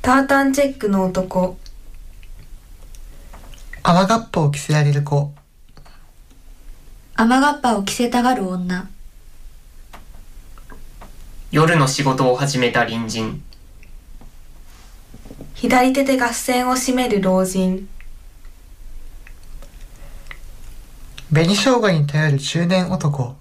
[0.04, 1.58] タータンチェックの男
[3.84, 5.34] 雨がっぱを着せられる子。
[7.16, 8.88] 雨がっぱを着せたがる女。
[11.52, 13.42] 夜の仕事を始めた隣人。
[15.56, 17.90] 左手で合戦を締める老人。
[21.34, 23.36] 紅生姜に頼る中年男。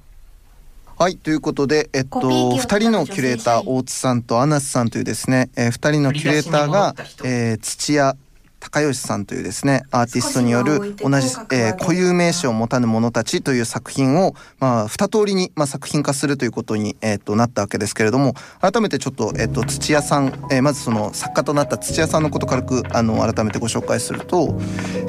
[0.99, 8.17] はいということで、えっと、コピー機を2人のキュレーター大津さんとアナスさんというですね、えー、2人のキュレーターが、えー、土屋
[8.61, 24.59] 高吉さんというですねアーティストによる同じ、えー、固有名詞を持たぬ者たちという作品を、まあ、二通りに、まあ、作品化するということに、えー、となったわけですけれども改めてちょっと,、えー、と土屋さん、えー、まずその作家となった土屋さんのこと軽くあの改めてご紹介すると、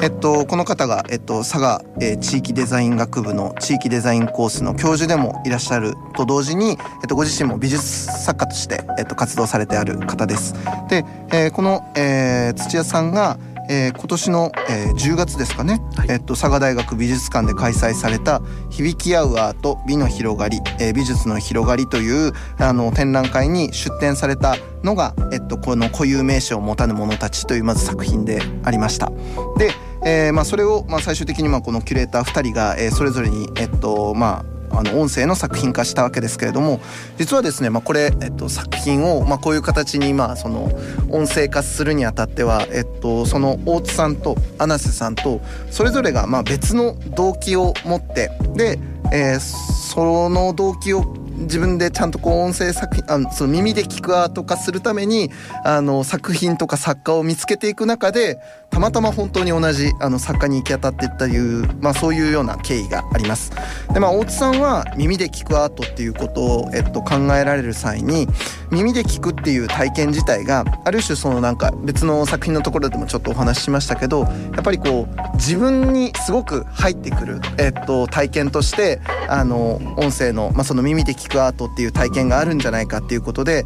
[0.01, 7.83] えっと、この方が、えっと、佐賀、えー、地域デザイン学部の地域デザインコースの教授でもいらっしゃると同時に、えっと、ご自身も美術
[8.23, 10.53] 作家として、えっと、活動されてある方です。
[10.89, 13.37] で、えー、この、えー、土屋さんが
[13.69, 29.11] えー、今年の、えー、10月ですかね、はい、えっと、佐賀大学美術館で開催された「響き合うアート美の広がり、えー、美術の広がり」というあの展覧会に出展されたのが、えっと、この固有名詞を持たぬ者たちというまず作品でありました。
[29.57, 29.71] で、
[30.03, 36.79] えーまあ、それを、まあ、最終的にまあこのキュレーター2人が、えー、それぞれに、えっとまあ、あの音声の作品化したわけですけれども
[37.17, 40.71] 実はですね、まあ、これ、えっと、作品を、まあ、こういう形に、まあ、その
[41.09, 48.79] 音声化するにあたっては、えっと、その大津さんと穴瀬さんとそれぞれがまあ別の動機を持ってで、
[49.11, 55.29] えー、その動機を自分でちゃんとこう音声作品あのその耳で聞くアート化するために
[55.63, 63.51] あの作品とか作家を見つけていく中でたまたま本当に同じあの作家に行き当たっていったいう、まあ、そういうような経緯があります。
[63.93, 68.27] でまあ大津さんは耳で聞くアートっていうことを、えっと、考えられる際に
[68.71, 74.27] 耳で聞くっていう体験自体がある種そのなんか別の作品のところでもちょっとお話ししましたけどや
[74.59, 83.65] っぱりこう自分にすごく入ってくる、えっと、体験としてあの音声の、まあ、その耳で聞くアートっていう体験があるんじゃないかっていうことで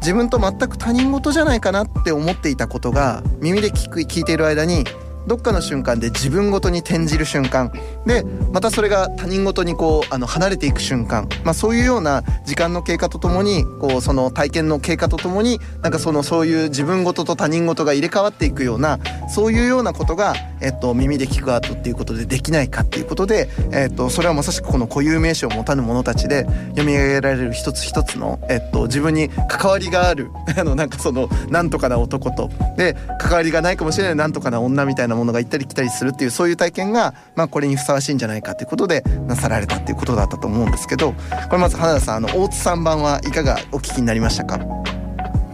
[0.00, 4.84] 自分と全く他人事じゃないかなって思っていたことが耳で聞く聞いている間に
[5.26, 7.72] どっかの瞬間で自分ごとに転じる瞬間。
[8.06, 30.30] でまたそれが他人ごとにこうあの離れていく瞬間、まあ、そういうような時間の経過とともにこうその体験の経過とともになんかそのそういう自分ごとと他人ごとが入れ替わっていくようなそういうようなことが、えっと、耳で聞くアートっていうことでできないかっていうことで、えっと、それはまさしくこの固有名詞を持たぬ者たちで読み上げられる一つ一つの、えっと、自分に関わりがある。
[30.56, 32.50] あのなんかそのなんとかな男と。
[32.76, 41.18] で関わりがないかもしれないなんとかな女みたいななものが行ったり来たりするっていうそういう体験が、まあ、これにふさわしいんじゃないかということでなさられたっていうことだったと思うんですけどこ
[41.52, 44.58] れまず花田さんあの大津さん版はいかがお聞きになりましたか？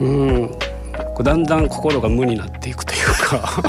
[0.00, 0.50] うん。
[1.22, 3.60] だんだん心が無になっていくというか。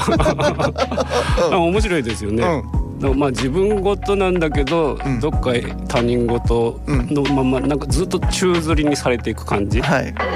[1.58, 2.44] 面白いですよね。
[2.44, 5.52] うんまあ自分事なんだけど、うん、どっか
[5.88, 9.80] 他人事のままなんかずっと宙づりにされていく感じ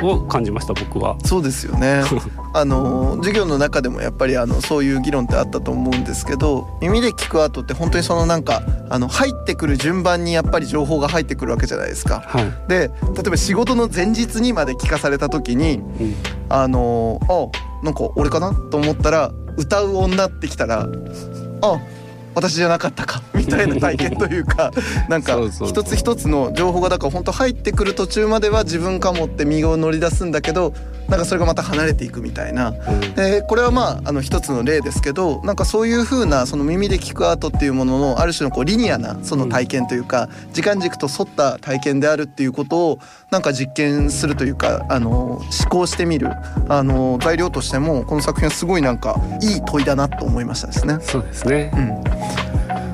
[0.02, 1.16] を感じました、はい、僕は。
[1.24, 2.02] そうですよね。
[2.54, 12.22] あの授業の中でもやっぱりあのそういう議論ってあったと思うんですけど耳で聞く後って本当にそのなんかあの入ってくる順番にやっぱり情報が入ってくるわけじゃないですか。
[12.26, 16.14] はい、で例えば仕事の前日にまで聞かされた時に、うん、
[16.48, 18.54] あのあなんか俺かな？
[18.70, 20.88] と思ったら歌う女ってきたら
[21.62, 21.80] あ
[22.34, 24.70] 私じゃなかったか みたいな体験というか
[25.08, 30.74] なんか一つ一つの情報がだから本当入ってくる途中までは自分かもって身を乗り出すんだけど
[31.08, 32.72] なんかそれがまた離れていくみたいな、
[33.14, 42.98] でこれはまああの一つの例ですけどなんかそういう風なその耳で聞くアートっていうもののある種のこうリニアなその体験というか、時間軸と沿った体験であるっていうことを
[43.30, 46.30] なんか実験するというかあの思考してみる
[46.68, 50.98] あの材料としてもこの作品はすごいなんかいい問いだなと思いましたですね。
[51.02, 52.23] そうですね、うん、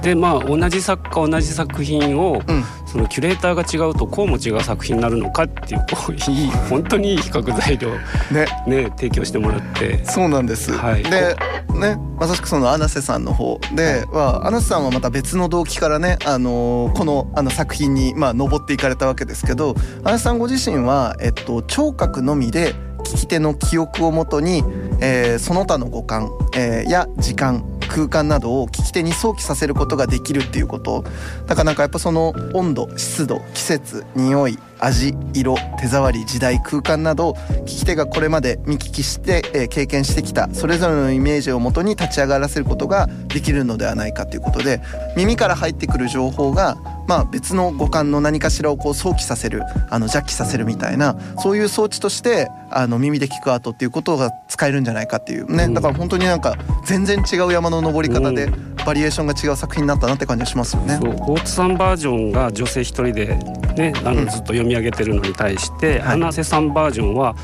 [0.02, 2.64] でまあ同じ作家同じ作品を、うん。
[2.90, 6.50] そのキュレーターが違うとこうも違う作品になるのかっていう こういい。
[6.68, 7.90] 本当にいい比較材料
[8.32, 8.46] ね。
[8.66, 10.04] ね提供してもらって。
[10.04, 11.36] そうなんです、はい、で
[11.74, 24.62] ねまさしくその穴瀬さんの方では穴瀬さんはまた別の動機からね、あのー、このあの作品にまあ登っていかれたわけですけど穴瀬さんご自身は、えっと、聴覚のみで聞き手の記憶をもとに、
[25.00, 31.04] えー、その他の五感、えー、や時間空間などを聞き手に想起させることができるっていうこと。
[31.46, 37.32] だからなんかやっぱその温度湿度季節匂い味色手触り時代空間など
[37.62, 44.80] 聞き手がこれまで見聞きして、えー、経験してきたそれぞれのイメージをもとに立ち上がらせることができるのではないかということで
[45.16, 46.78] 耳から入ってくる情報が
[47.10, 58.46] まあ、別の五感の何かしらをこう想起させるあのジャッキさせるみたいなそういう装置としてあの耳で聞くアートっていうことが使えるんじゃないかっていうねだから本当になんか全然違う山の登り方で
[58.86, 61.00] バリエーションが違う作品になったなって感じがしますよね。
[61.02, 63.36] 大津さんバージョンが女性一人で
[63.74, 67.34] ねあのずっと読み上げてるのに対して、うん、花瀬さんバージョンは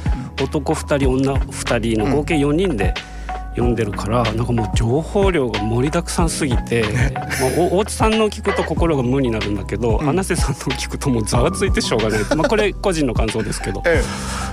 [0.41, 3.16] 男2人女2人の合計4人で、うん
[3.57, 6.85] 読んでるからなんかもう情報量が盛りだくさんすぎて、
[7.15, 14.03] まあ、大津さんの聞くと心が無になるんだけど、うん、穴瀬さんの聞くともうざわついてしょうがない、 まあ、これ個人の感想ですけど、え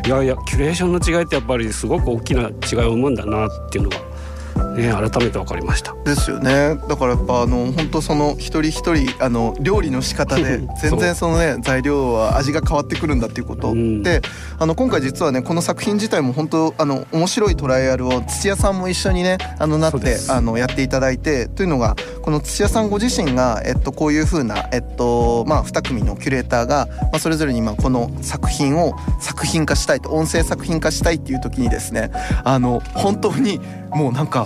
[0.05, 3.97] え、いやいやキュレーションの違いってやっぱりすごく大きな違いを生むんだなっていうのが
[4.75, 5.93] ね、改めて分かりました。
[6.03, 6.79] ですよね。
[6.87, 14.21] だからやっぱあの本当その一人一人あの料理の仕方で全然そのね材料は味が変わってくるんだっていうこと、うん、で
[14.59, 32.11] あの今回実はねこの作品自体も本当あの面白いトライアルを土屋さんも一緒にねあのなってあのやっていただいてというのがこの土屋さんご自身が、えっと、こういうふうな、えっとまあ、2組のキュレーターが、まあ、それぞれにまあこの作品を作品化したいと音声作品化したいっていう時にですね
[32.43, 33.59] あの本当に
[33.91, 34.42] もうなんか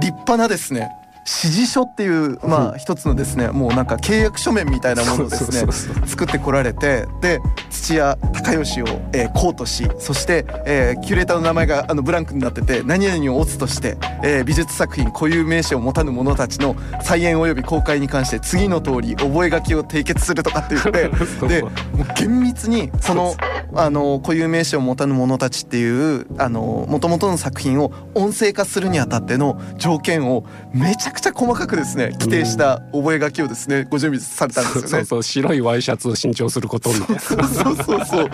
[0.00, 0.97] 立派なですね。
[1.28, 5.70] 指示書っていうまあ一つのですねもうなんか契約書面みたいなものをですね
[6.06, 7.38] 作ってこられてで
[7.70, 21.08] 土屋隆義を、えー、コートしそして、えー、キュレーターの名前があのブランクになってて何々をオツとして、えー、美術作品固有名詞を持たぬ者たちの再演及び公開に関して次の通り覚書を締結するとかって言って
[21.46, 21.72] でもう
[22.16, 23.34] 厳密にその
[23.74, 34.88] あの固有名詞を持たぬ者たちっていうあの元々の作品を音声化するにあたっての条件をめちゃくちゃ細かくですね規定した覚書をですねご準備されたんですよね。
[34.88, 37.20] そうそう白いワイシャツを新調することみたいな。
[37.20, 37.44] そう
[37.76, 38.30] そうそう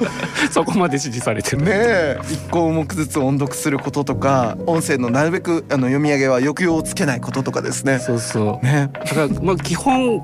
[0.51, 1.63] そ こまで指示されてる。
[1.63, 7.99] ね一項目ずつ音読することとか音声のなるべくあの読み上げは抑揚をつけないこととかですね。
[7.99, 8.67] そうそう。
[8.67, 8.91] ね。
[8.93, 10.23] だからまあ基本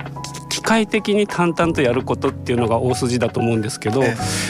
[0.51, 4.03] 機械的に淡々とやることっていうのが大筋だと思うんですけど、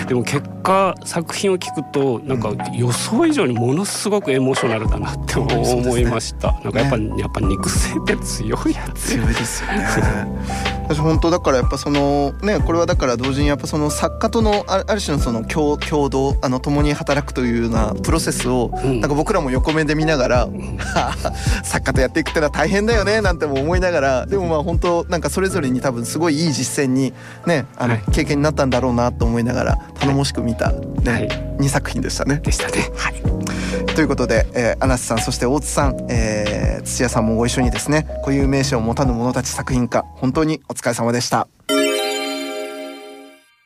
[0.08, 6.52] でも結果作品を聞くとなんか予想以上にものすごくエモーショナルだなって思いました。
[6.64, 10.79] なんかやっぱ、ね、やっぱ肉声って強いやつ強いですよね。
[10.90, 20.78] 私本当だからやっぱそのねこれはだから同時にやっぱその作家とのある種のその共共同あの共に働くというようなプロセスを、うん、なんか僕らも横目で見ながら、うん、
[21.62, 27.12] 作家とやっていくってのは大変だよねなんても思いながらでもまあ本当なんかそれぞれに多分すごいいい実践に
[27.46, 31.12] ねあの、経験になったんだろうなと思いながら頼もしく見た、ね。
[31.12, 32.40] はい、2作品でしたね。
[32.42, 32.90] でしたね。
[32.96, 41.48] はい、ということで、えー、アナスさんそして大津さん、えー、土屋さんもご一緒にですね固有名詞を持たぬ者たち作品化本当にお疲れ様でした。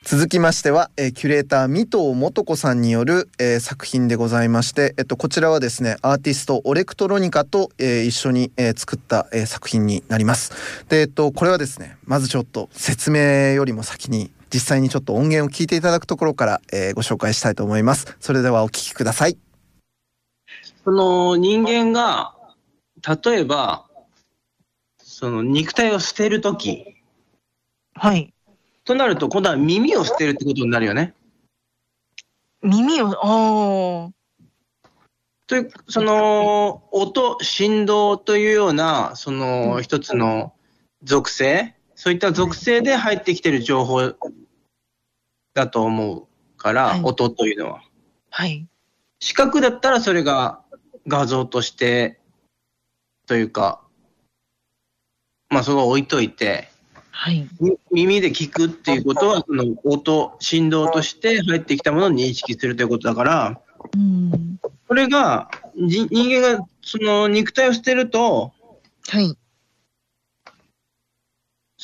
[0.06, 18.16] 続きましては、えー、キュレーター三藤素子さんによる、えー、作品でございまして、えっと、こちらはですねアーティストオレクトロニカと、えー、一緒に、えー、作った、えー、作品になりますで、えっと、これはですねまずちょっと説明よりも先に実際にちょっと音源を聞いていただくところから、えー、ご紹介したいと思います。
[18.20, 19.36] それではお聞きください。
[20.84, 22.36] その人間が
[23.24, 23.86] 例えば
[24.98, 26.84] その肉体を捨てる時。
[27.94, 28.34] はい。
[28.84, 31.14] となると、今度は耳を捨てるってことになるよね。
[32.62, 34.12] 耳を、ああ。
[35.46, 40.52] という、その、音、振動というような、その、一つの
[41.02, 44.14] 属性、そういった属性で入ってきてる情報
[45.54, 46.26] だと思う
[46.58, 47.82] から、はい、音というのは。
[48.30, 48.66] はい。
[49.20, 50.60] 視覚だったらそれが
[51.06, 52.18] 画像として、
[53.26, 53.80] というか、
[55.48, 56.68] まあそこは置いといて、
[57.10, 57.48] はい、
[57.92, 63.60] 耳で聞くっていうことは、その音、振動として入ってきたものを認識するということだから、
[63.94, 68.52] うん、それが、人間がその肉体を捨てると、
[69.08, 69.36] はい。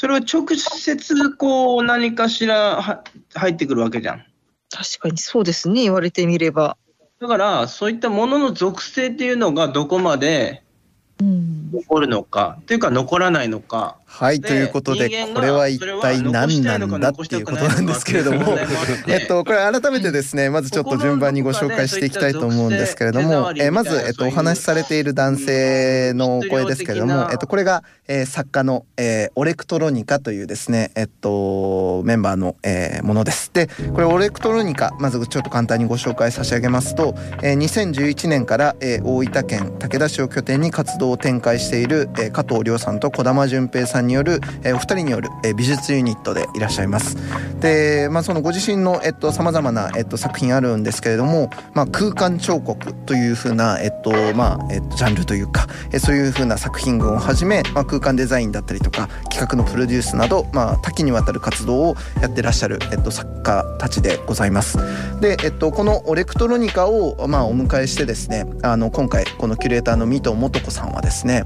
[0.00, 3.02] それは直接こう何かしら
[3.34, 4.24] 入ってくるわけじゃん。
[4.70, 6.78] 確かにそうですね、言われてみれば。
[7.20, 10.62] だから、そういったものの属性っていうのがどこまで
[11.20, 13.96] 残るのか、というか残らないのか。
[14.10, 18.58] はいということでこれは一体何なんだっていうことなんですけれども
[19.06, 33.52] えっとこれ改めてですねまずちょっと順番にご紹介していきたいと思うんですけれどもえまずえっとお話しされている男性の声ですけれどもえっとこれがえ作家のえオレクトロニカというですねえっとメンバーのえものです。
[33.54, 47.16] でこれオレクトロニカまずちょっと簡単にご紹介差し上げますとえ2011年からえ大分県武田市を拠点に活動動を展開している、えー加藤亮さんと児玉淳平さんによる、えーお二人による、えー美術ユニットでいらっしゃいます。
[47.60, 64.78] で、まあ、そのご自身の、えっと、様々な、えっと、作品あるんですけれども、まあ、空間彫刻というふうな、えっと、まあ、えっと、ジャンルというか、えーそういうふうな作品群をはじめ、まあ、空間デザインだったりとか、企画のプロデュースなど、まあ、多岐にわたる活動をやってらっしゃる、えっと、作家たちでございます。
[65.20, 71.44] で、えっと、このオレクトロニカを、まあ、お迎えしてですね、あの、今回、このキュレーターの水戸素子さんはですね、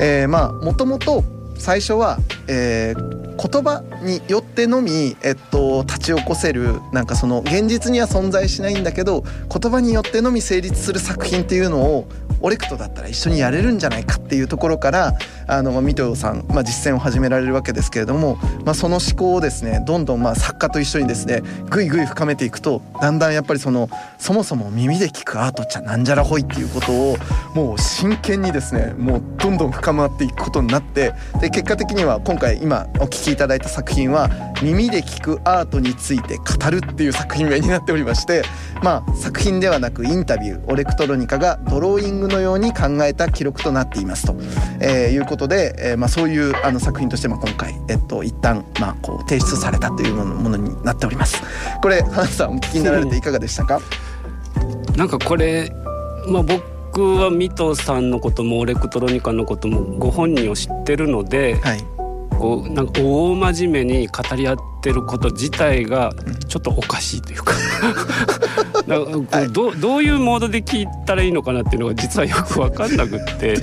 [0.00, 1.24] えーまあ、もともと
[1.56, 2.18] 最初は、
[2.48, 12.08] えー言葉によってのみ、えっと、立ち起こせるなんかその現実には存在しないんだけど言葉によってのみ成立する作品っていうのを
[12.40, 15.14] オレクトだったら一緒にやれるんじゃないかっていうところから
[15.46, 27.16] あの、まあ、水戸さん、まあ、実践を始められるわけですけれども、まあ、その思考をですねどんどんまあ作家と一緒にですねぐいぐい深めていくとだんだんやっぱりそのそもそも耳で聞くアートっちゃなんじゃらほいっていうことを
[27.54, 34.28] もう真剣にですねもうどんどん深まっていくことになってで結果的には今回今お聞きいただいた作品は
[34.62, 38.42] 耳で聞くアートについて語るっていう作品名になっておりまして
[38.82, 44.34] まあ作品ではなくインタビューオレクトロニカがドローイングのように考えた記録となっていますと、
[44.80, 51.42] えーいうことで、えーまあ、そういうあの作品としてまあ今回、えっと、一旦まあこう提出されたというものになっております。
[51.82, 53.80] これ花さんお聞きになられていかがでしたか？
[54.96, 55.70] なんかこれ、
[56.28, 61.60] まあ、僕はミトさんのこともオレクトロニカのこともご本人を知ってるので、
[62.30, 66.12] こうなんか大真面目に語り合ってること自体が
[66.48, 67.52] ちょっとおかしいというか
[68.88, 73.62] どうどういうモードで聞いたらいいのかなっていうのが実はよく分かんなくって。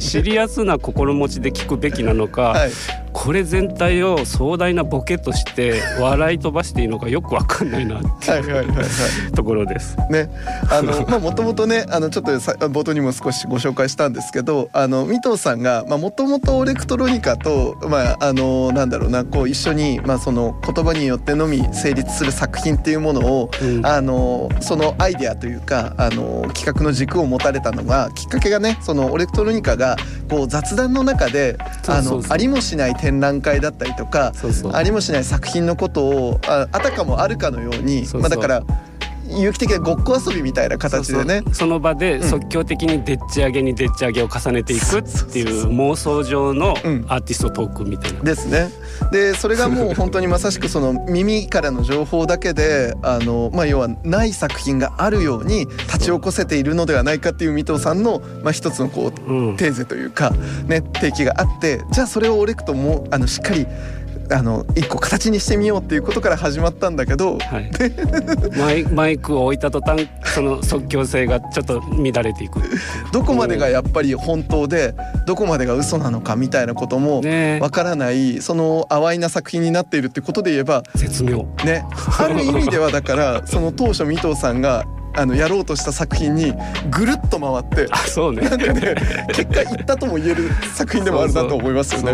[0.00, 2.70] シリアスな心持ちで聞くべきなのか、はい
[3.12, 9.32] これ全体を壮大なボケとして笑い飛ばしていいのかよく分かんないなってはいはいはいはい。
[9.32, 9.96] ところです。
[10.10, 10.28] ね、
[10.70, 23.50] あのまあもともとねあのちょっとさ冒頭にも少しご紹介したんですけどあの三藤さんがもともとオレクトロニカとまああのなんだろうなこう一緒にまあその言葉によってのみ成立する作品っていうものを、
[23.82, 29.96] あのそのアイデアというかあの企画の軸を持たれたのがきっかけがねそのオレクトロニカが
[30.28, 31.56] こう雑談の中で
[31.88, 34.30] あのありもしない展覧会だったりとか
[34.76, 38.62] ありもしない作品のことをああたかもあるかのようにまあだから
[39.40, 41.42] 有機的なごっこ遊びみたいな形でね。
[41.52, 48.20] その場で即興的にでっち上げにでっち上げを重ねていくっていう妄想上のアーティストトークみたいな。
[48.20, 48.70] ですね。
[49.10, 59.12] でそれがもう本当にまさしくその耳からの情報だけであの、まあ、要はない作品があるように立ち起こせているのではないかっていう水戸さんの、まあ、一つのこう、
[59.56, 60.30] テーゼというか、
[60.66, 63.66] ね、提起があってじゃあそれをオレクトもあのしっかり
[64.30, 67.38] あの一個形にしてみようっていうことから始まったんだけど、
[68.58, 72.60] マイマイクを置いた途端その即興性がちょっと乱れていく。
[73.12, 74.94] どこまでがやっぱり本当で
[75.26, 77.22] どこまでが嘘なのかみたいなことも
[77.60, 81.84] わからない、その淡いな作品になっているってことで言えば絶妙ね。
[82.18, 84.84] ある意味ではだからその当初三藤さんが
[85.14, 86.54] あのやろうとした作品に
[86.90, 88.48] ぐるっと回ってそうね。
[88.48, 88.94] なんかね
[89.28, 92.12] 結果いったとも言える作品でもあるなと思いますよね。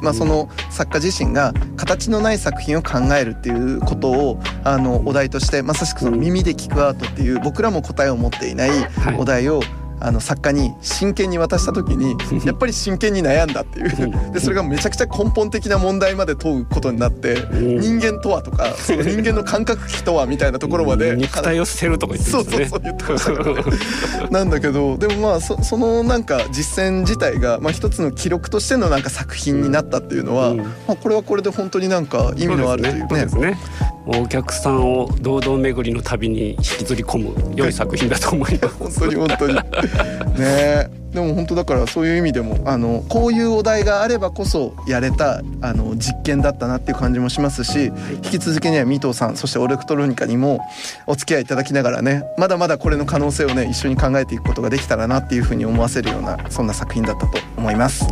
[0.00, 8.70] まあその作家自身が形のない作品を考えるっていうことをあのお題としてまさしくその耳で聞くアートっていう僕らも答えを持っていない。
[9.18, 9.60] お題を、
[10.00, 14.32] あの作家に真剣に渡した時に やっぱり真剣に悩んだっていう。
[14.32, 22.68] でそれがめちゃくちゃ根本的な問題まで問うことになって人間とはとかその人間の感覚器とはみたいなところまで 肉体を捨てるとか言ってそうましたね。
[22.68, 24.30] そうそう言ってましたからね。
[24.30, 33.58] なんだけどでもまあそそのなんか実践自体が、まあ、一つの記録としてのなんか作品になったっていうのは、まあ、これはこれで本当になんか意味のあるというね。
[34.06, 38.74] お客さんを堂々巡りの旅に引きずり込む良い作品だと思います。
[38.76, 39.54] 本当に本当に。
[39.54, 39.60] ね
[40.40, 50.60] えでも本当だからそういう意味でもあのこういうお題があればこそやれたあの実験だったなっていう感じもしますし引き続きね三藤さんそしてオレクトロニカにも
[51.06, 58.06] お付き合いいただきながらねまだまだこれの可能性をね一緒に考えていくことができたらなっていうふうに思わせるようなそんな作品だったと思います。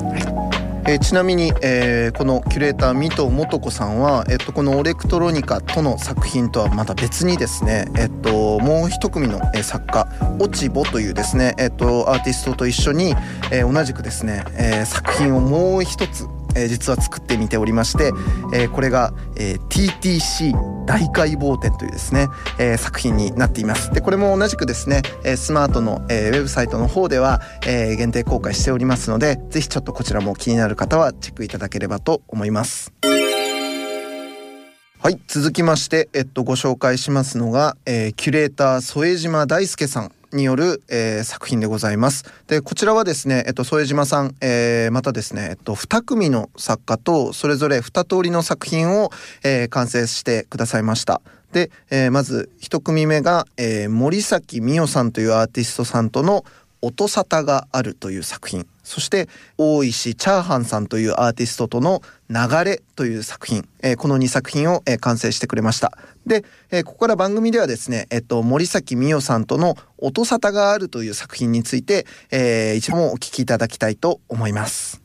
[0.89, 10.09] えーちなみに、えーこのキュレーター水戸素子さんは、えっと、このオレクトロニカとの作品とはまた別にですね、えっと、もう一組の、えー作家
[10.39, 13.15] 落ちぼというですね、えっと、アーティストと一緒に、
[13.53, 16.27] えー同じくですね、えー作品をもう一つ
[16.59, 18.13] えー実は作ってみておりまして、
[18.53, 20.53] えーこれが、えー TTC
[20.87, 22.29] 大解剖展というですね、
[22.59, 23.93] えー作品になっています。
[23.93, 32.93] でこれも同じくですね、えースマートの、えーウェブサイトの方では、えー限定公開しておりますのでぜひちょっとこちらも気になる方はチェックいただければと思います。
[35.01, 40.18] はい続きまして、えっと、ご紹介しますのが、えーキュレーター添島大輔さん。
[40.33, 42.25] による、えー、作品でございます。
[42.47, 49.11] でこちらはですね、えっと、副島さん、えー、またですね、えっと、2組の作家とそれぞれ2通りの作品を、
[49.43, 51.21] えー、完成してくださいました。
[51.53, 56.45] で、えー、まず1組目が、えー、森崎美代さんというアーティストさんとの
[56.81, 65.97] 音沙汰があるという作品そして大石チャーハンさんというアーティストとの流れという作品、えー、この2作品を、えー、完成してくれました。
[66.27, 75.03] で、えー、ここから番組ではですね、えっと、森崎美代さんとの音沙汰があるという作品について、えー、一問お聞きいただきたいと思います。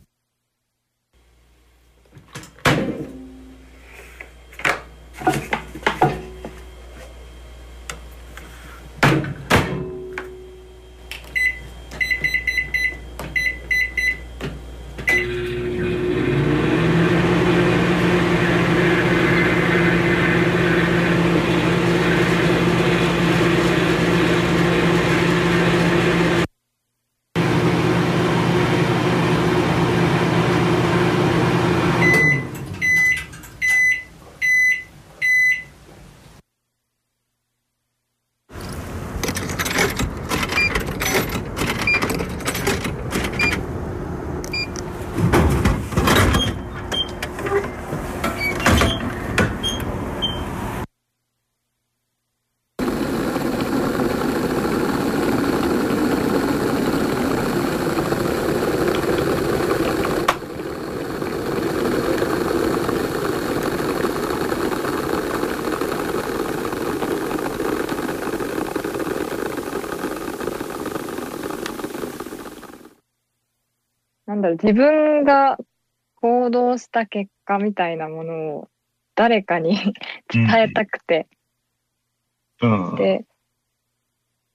[74.34, 75.57] なんだろう、自分が
[76.15, 78.69] 行動した結果みたいなものを
[79.15, 79.77] 誰かに
[80.34, 81.27] 伝えたくて、
[82.61, 83.25] うんうん、で、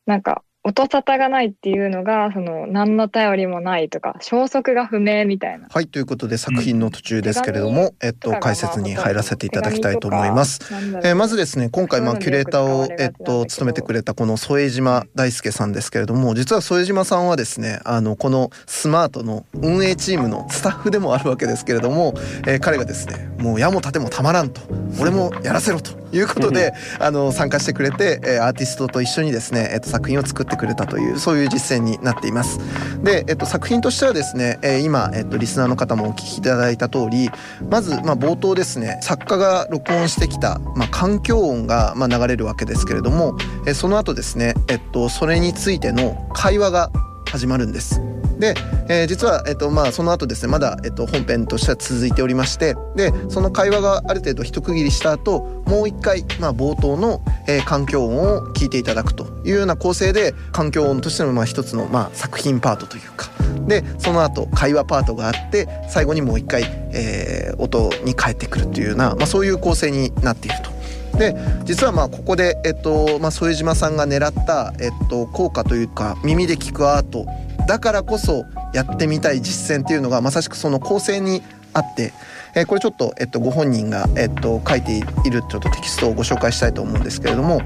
[0.07, 5.67] なんか、音沙汰がないっていうのがその何の頼りもないとか消息が不明みたいな。
[5.71, 10.61] はいということで作品の途中ですけれども、うん、えっと解説に入らせていただきたいと思います。
[11.03, 22.13] えー、まずですね今回まあキュレーターをえっと務めてくれたこの添島大輔さんですけれども実は添島さんはですねあのこのスマートの運営チームのスタッフでもあるわけですけれども、
[22.47, 24.61] えー、彼がですねもう矢も盾もたまらんと
[25.01, 32.61] 俺もやらせろということであの参加してくれて、えー、アーティストと一緒にですねえっと作品を作ってくれたというそういう実践になっています。
[33.03, 37.31] で、えっと、作品としてはですね、えー、今、えっと、リスナーの方もお聞きいただいた通り
[37.71, 43.37] まず、まあ、冒頭ですね作家が録音してきた、まあ、環境音が、まあ、流れるわけですけれども、
[43.67, 46.91] えー、その後ですね、えっと、それについての会話が
[47.31, 48.01] 始まるんです。
[48.39, 48.55] で、
[48.89, 63.29] えー、実は、えっとまあ、その後ですねまだ、えっと、本編としては続いておりましてでその会話がある程度一区切りした後もう一回、まあ、冒頭の、えー、環境音を聞いていただくというような構成で環境音としての、まあ、一つの、まあ、作品パートというか
[63.67, 66.63] でその後会話パートがあって最後にもう一回、
[66.93, 70.78] えー、音に変えてくるというような、まあ、そういう構成になっていると。
[71.19, 77.27] で実はまあここで、えっとまあ、副島さんが狙った、えっと、効果というか耳で聞くアート
[77.67, 81.43] だからこそやってみたい実践っていうのがまさしくその構成に
[81.75, 82.13] あって、
[82.55, 87.61] えー、これちょっと、えっと、ご本人が、えっと、書いているちょっとテキストをご紹介したいと思うんですけれども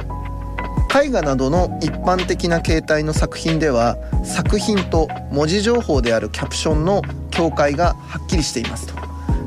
[0.94, 8.94] 絵画などの一般的な形態の作品では作品と文字情報であるキャプションの境界がはっきりしていますと。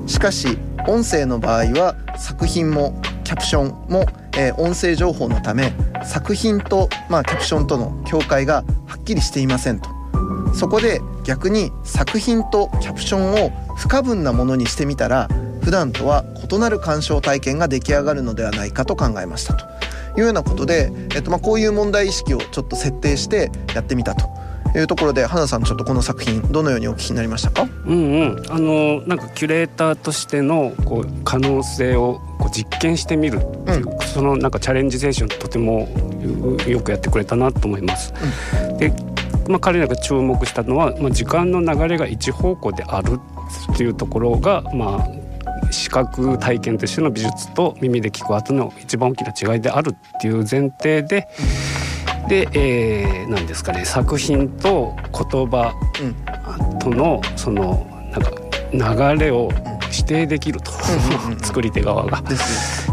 [0.07, 4.05] しかし音声の場合は作品もキャプションも、
[4.37, 5.73] えー、音声情報のため
[6.05, 9.89] 作品と、まあ、キャプションとの境界がはっきりしていませんと
[10.53, 15.27] そこで逆に作品とキャプションを不可分なものにしてみたら
[15.61, 19.65] 普段とは異なる鑑賞体験が出来上がるのではないかと考えましたと
[20.19, 24.29] いうようなことで、えっとまあ、こういう問題意識をちょっと設定してやってみたと。
[24.79, 27.67] いうところで花さんちょっとこの作品どのようにお聞きになりましたか？
[27.85, 35.87] うんうんあのなんかキュレーターとしてのこう可能性をこう実験してみるっていう、うん、そのなんかチャレンジ精神とても
[36.67, 38.13] よくやってくれたなと思います。
[38.71, 38.93] うん、で
[39.47, 43.19] まあ、彼らが注目したのは、まあ、時間の流れが一方向である
[43.71, 51.27] っていうところが、まあ、視覚体験としての美術と耳で聞く後の一番大きな違いであるっていう前提で。
[52.27, 55.73] で、えー、なんですかね作品と言葉
[56.79, 57.87] とのその
[58.73, 59.49] なんか流れを
[59.91, 60.71] 指定できると。
[61.43, 62.21] 作り手側が。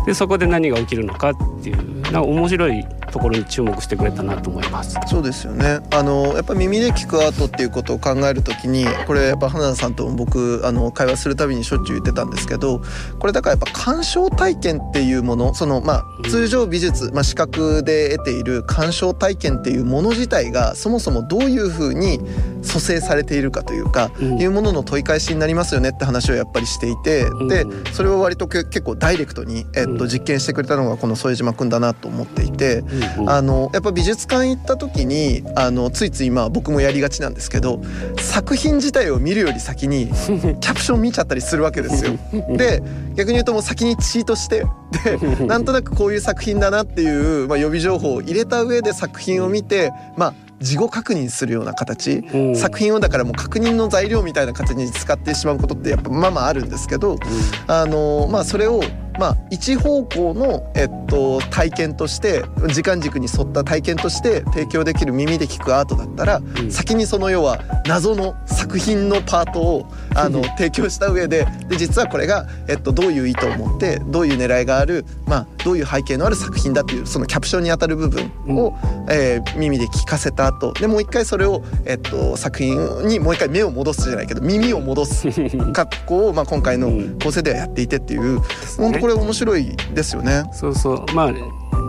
[0.07, 4.99] でそこで何が起きるのかっっていうな面白いところに注目してくれたなと思います。
[5.07, 5.79] そうですよね。
[5.93, 12.83] あのやっぱ耳で聞くアートっていうことを考えるときに、これやっぱ花田さんとも僕あの会話するたびにしょっちゅう言ってたんですけど、
[13.19, 22.19] これだからやっぱ鑑賞体験っていうもの、そのまあ通常美術、まあ視覚で得ている鑑賞体験っていうもの自体がそもそもどういうふうに
[22.63, 32.83] 蘇生されているかというか、うん、いうものの問い返しになりますよねって話をやっぱりしていて、うん、でそれを割と結構ダイレクトにえっと実験してくれたのがこの副島君だなと思っていて、
[33.19, 37.81] うん、あのやっぱ美術館行った時にあのついついまあ僕もやりがちなんですけど
[38.19, 40.09] 作品自体を見るより先に
[40.61, 42.13] キャプション見ちゃったりするわけですよ。
[42.57, 42.83] で
[43.15, 44.65] 逆に言うともう先にチートして
[45.05, 57.19] で なんとなくこういう作品だなっていう、まあ、予備情報を入れた上で作品を見てまあ事後確認するような形、うん、作品をだからもう確認の材料みたいな形に使ってしまうことってやっぱまあまああるんですけど、うん、
[57.67, 58.81] あのまあそれを
[59.23, 62.43] まあ、一方向の、えっと、体験として
[62.75, 85.29] 時間軸に沿った体験として提供できる耳で聞くアートだったら、うん、先にその要は謎の作品のパートをあの 提供した上でで実はこれが、えっと、どういう意図を持ってどういう狙いがある、まあ、どういう背景のある作品だっていうそのキャプションにあたる部分を、うん、えー、耳で聞かせた後でもう一回それを、えっと、作品にもう一回目を戻すじゃないけど耳を戻す
[85.73, 86.91] 格好を、まあ、今回の
[87.23, 88.41] 構成ではやっていてっていう、うん、
[88.79, 90.45] 本当これ面白いですよね。
[90.53, 91.07] そうそう。
[91.15, 91.33] まあ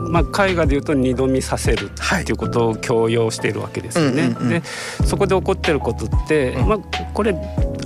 [0.09, 4.29] まあ、絵画でいうと二度見させるっていうことを強要しているわけですよね。
[4.47, 4.61] で
[5.05, 6.79] そこで起こってることって、うん、まあ、
[7.13, 7.35] これ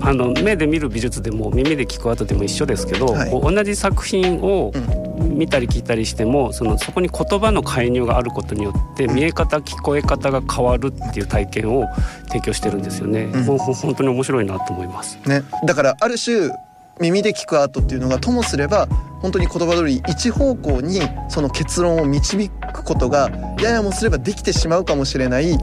[0.01, 4.73] あの目で見る美術でも耳で聞く後でも一緒ですけど、はい、同じ作品を
[5.19, 11.85] 見たり聞いたりしてもそのそこに言葉の介入があることによって見え方聞こえ方が変わるっていう体験を
[12.27, 13.23] 提供してるんですよね。
[13.23, 15.17] うん、本当に面白いなと思います。
[15.25, 16.49] ね、だからある種
[16.99, 18.87] 耳で聞くアートっていうのがともすれば
[19.21, 23.29] 本当に言葉通り一方向にその結論を導くことが
[23.61, 25.57] ややもすればできてしまうかもしれない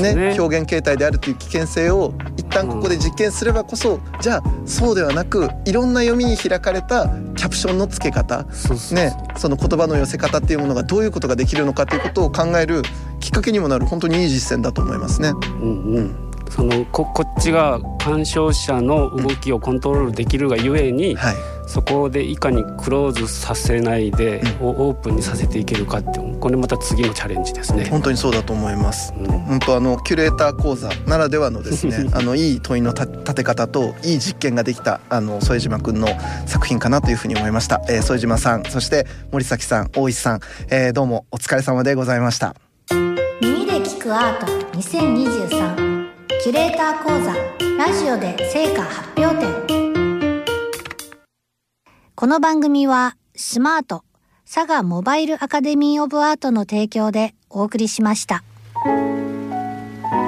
[0.00, 8.44] ね、ね、表現形態であるという危険性を一旦ここで実験すればこそ、うん、じゃあそうではなくいろんな読みに開かれたキャプションの付け方
[8.92, 12.82] ね、その言葉の寄せ方っていうものがどういうことができるのかということを考える
[13.20, 15.30] きっかけにもなる本当にいい実践だと思いますね。
[15.30, 21.34] うんうんそのここっちが鑑賞者の動きをコントロールできるがゆえに、はい、
[21.66, 27.86] そこでいかにクローズさせないで、うん、オープンにさせていけるかってこれまた次のチャレンジですね。
[27.86, 36.08] 本当にそうだと思います、うん、本当あのキュレーター講座ならではのですねあのいい問いの立て方といい実験ができたあの副島くんの
[36.46, 40.40] 作品かなというふうに思いました、えー、副島さんそして森崎さん大石さん、
[40.70, 42.54] えー、どうもお疲れ様でございました。
[43.40, 44.46] 耳で聞くアート
[44.78, 45.83] 2023
[46.44, 47.34] キュレーター講座
[47.78, 50.44] ラジオで成果発表展。
[52.14, 54.04] この番組はスマート
[54.44, 58.44] 佐賀モバイルアカデミーオブアートの提供でお送りしました。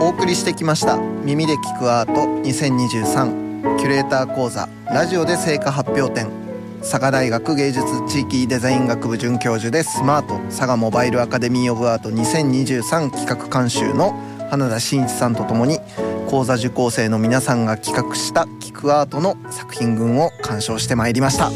[0.00, 6.30] お送りしてきました耳で聞くアート2023キュレーター講座ラジオで成果発表展。
[6.80, 14.14] 佐賀大学芸術地域デザイン学部准教授でスマート佐賀モバイルアカデミーオブアート2023企画監修の
[14.51, 15.78] 花田真一さんとともに
[16.28, 21.51] 講座受講生の皆さんが企画したキクアートの作品群を鑑賞してまいりました。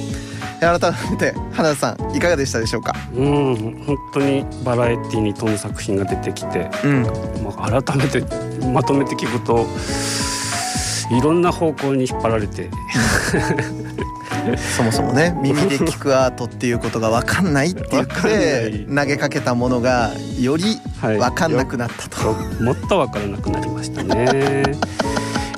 [0.60, 0.78] 改
[1.10, 2.94] めて花田さんいかがでしたでしょうか？
[3.14, 7.02] うん本当にバラエティに富む作品が出てきて、うん、
[7.42, 8.22] まあ、改めて
[8.66, 9.66] まとめて聞くと
[11.16, 12.68] いろんな方向に引っ張られて
[14.76, 24.62] そもそもね耳で聞くアートっていうことが分かんないって言って投げかけたものがより分かんなくなったと、はい、もっと分からなくなりましたね。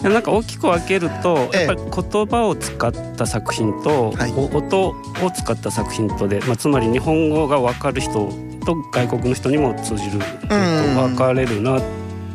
[0.02, 4.94] なんか大きく分けると、やっぱり言葉を使った作品と、はい、音を
[5.32, 8.28] 使った作品とで、まあ、つまり日本語が分かる人
[8.64, 11.82] と外国の人にも通じると分かれるなっ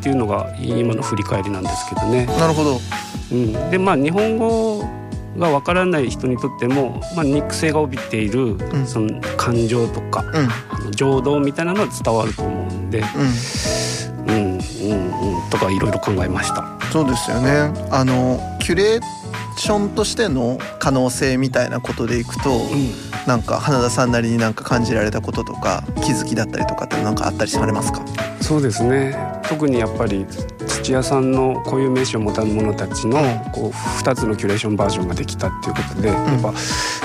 [0.00, 2.26] ていうのが今の振り返りなんですけどね。
[2.38, 2.80] なるほど、
[3.32, 4.97] うん、でまあ日本語
[5.38, 10.24] がわからない人にとっても、まあ、肉声が帯びている、うん、その感情とか、
[10.84, 13.02] うん、情動みたいなのは伝わると思うんで、
[14.26, 14.58] うん、うん、うん
[15.42, 16.78] うんとかいろいろ考えました。
[16.92, 17.72] そうですよね。
[17.90, 19.00] あのキュレー
[19.56, 22.92] ションとしての可能性みたいなことでいくと、うん、
[23.26, 28.02] なんか花田さんなりになんか感じられたこととか気づきだったりとかってなんかあったりされますか？
[28.40, 29.16] そうですね。
[29.48, 30.26] 特にやっぱり
[30.88, 33.18] 土屋さんの固有名詞を持たぬ者たちの
[33.52, 36.52] こう2つのキュレーションバージョンができたっていうことで、うん、やっぱ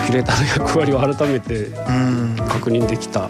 [0.06, 1.68] キュレーターの役割を改めて
[2.48, 3.30] 確認できた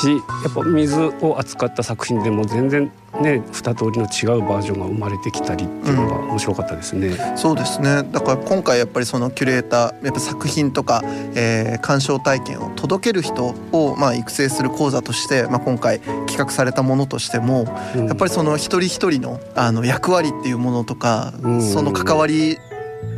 [0.00, 0.16] しや
[0.48, 2.90] っぱ水を扱った作品でも全然
[3.20, 7.08] ね二通りの違うバージョンが生まれてきたりっていうのが面白かったですね。
[7.08, 8.02] うん、そうですね。
[8.10, 11.02] だから今回やっぱりそのキュレーターやっぱ作品とか、
[11.34, 22.58] えー、鑑賞体験を届ける人をまあ育成する講座として、まあ、今回企画されたものとしても、うん、やっぱりその一人一人のあの役割っていうものとか、うん、その関わり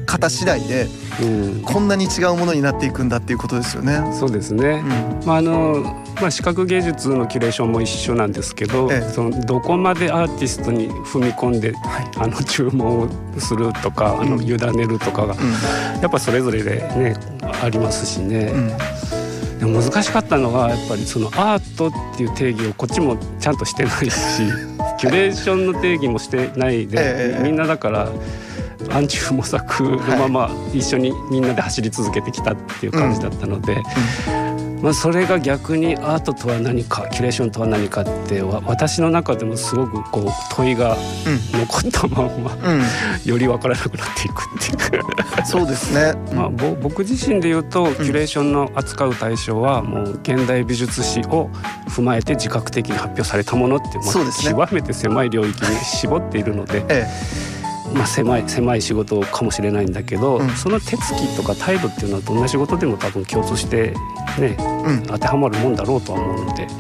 [0.07, 0.87] 方次第で、
[1.23, 1.25] う
[1.59, 4.01] ん、こんなに違うものになっていくんだっていうことですよね。
[4.15, 4.83] そうですね。
[5.21, 5.83] うん、まああの
[6.21, 17.15] まあ視覚芸術のキュレーションも一緒なんですけど、ええ、そのどこまでアーティストに踏み込んで、はい、あの注文をするとか、あの委ねるとかが、うん、やっぱそれぞれでね
[17.63, 18.53] ありますしね。
[19.63, 24.43] でも難しかったのはやっぱりそのアートっていう定義をこっちもちゃんとしてないし
[24.99, 27.41] キュレーションの定義もしてないで、え。
[27.45, 28.09] みんなだから
[28.91, 33.77] 暗中模索のまま一緒にみんなで走り続けてきたっていう感じだったので、
[34.83, 40.97] まあ、それが逆にアートとは何かキュレーションとは何かって私の中でもすごくこう問いが
[41.53, 42.83] 残ったまんま、うん、
[43.25, 45.47] より分からなくなっていくっていう。
[45.47, 51.49] そうですね、 まあ、僕自身で言うとキュレーションの扱う対象はもう現代美術史を
[51.89, 56.85] 踏まえて自覚的に発表されたものって、まあ、極めて狭い領域に絞っているので。
[56.89, 57.09] え
[57.49, 57.52] え
[57.95, 63.95] まあ、狭い狭い仕事かもしれないんだけど、うん、その手つきとか態度っていうのはどんな仕事でも多分共通して
[64.39, 66.71] ね、うん、当てはまるもんだろうとは思うので、うん、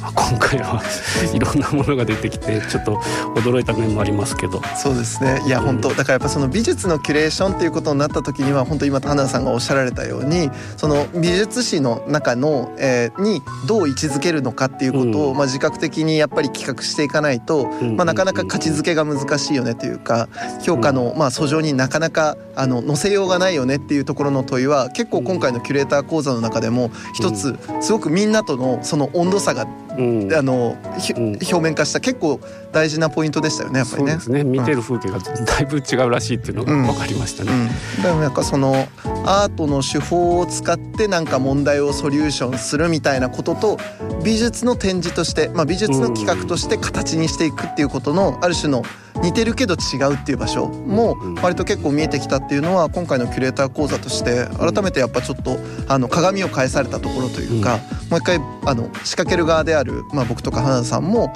[0.00, 0.82] まあ、今回は
[1.34, 2.96] いろんなものが出てきてちょっと
[3.34, 4.62] 驚いた面もありますけど。
[4.76, 5.42] そうですね。
[5.46, 17.66] いや本当だからやっぱその美術のキュレーションっていうことになった時には本当今花田さんがおっしゃられたようにその美術史の中の、えー、にどう位置づけるのかっていうことを、まあ、自覚的にやっぱり企画していかないと、
[17.96, 20.28] まあ、なかなか価値づけが難しいよねというか
[20.62, 29.89] 評価のまあ訴状になかなかあの載せようがないよねっていうところの問いは結構今回のキュレーター講座の中でも一つすごくみんなとのその温度差がうん、
[30.36, 30.76] あの、
[31.16, 32.40] うん、表面化した結構
[32.72, 34.18] 大事なポイントでしたよねやっぱりね。
[34.28, 34.44] ね。
[34.44, 37.52] 見てる風景がだいぶ違うらしいっていうのが分かりましたね。
[37.52, 38.88] うん、でもなんかその
[39.26, 43.78] アートの手法を使ってなんか問題をソリューションするみたいなことと
[44.24, 48.82] 美術の展示として、まあ、美術の企画として形にしていくっていうことのある種の
[49.22, 57.78] 似てるけど違うっていう場所も割と結構見えてきたっていうのは今回のキュレーター講座として改めてやっぱちょっとあの鏡を返されたところというか、
[58.10, 61.34] もう一回あの仕掛ける側である、まあ、僕とか花田さんも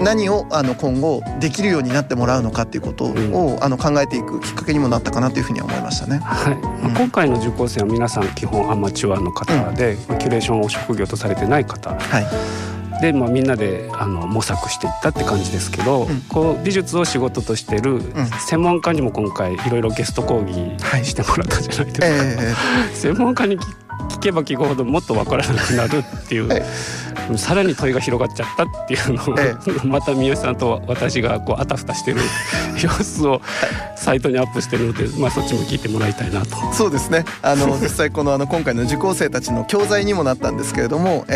[0.00, 6.18] 何をあの今後できるようになってもらうのかっていうことを、うん、あの考えていくきっかけにもなったかなというふうに思いましたね。
[6.18, 11.90] はい、うん、今回の受講生は皆さん基本アマチュアの方で、うん、キュレーションを職業とされてない方。
[11.94, 12.26] はい。
[13.00, 18.00] で、まあ、みんなであの模索していったって感じですけど、うん、こう美術を仕事としてる
[18.46, 20.54] 専門家にも今回いろいろゲスト講義
[21.04, 22.06] してもらったじゃないですか。
[22.06, 23.58] はいえー、 専門家に
[24.10, 29.54] 聞けば聞くほどもっと分からなくなるっていう、ええ、さらに問いが広がっちゃったっていうのを、え、
[29.86, 32.20] また三好さんと私がこうあたふたしてる
[32.82, 33.40] 様子を
[34.00, 36.56] サイトにアップしてるので、まあ、そっちも聞いてもらいたいなと。
[36.72, 37.24] そうですね。
[37.42, 41.26] あの 実際このあの今回の受講生たちの教材にもなったんですけれども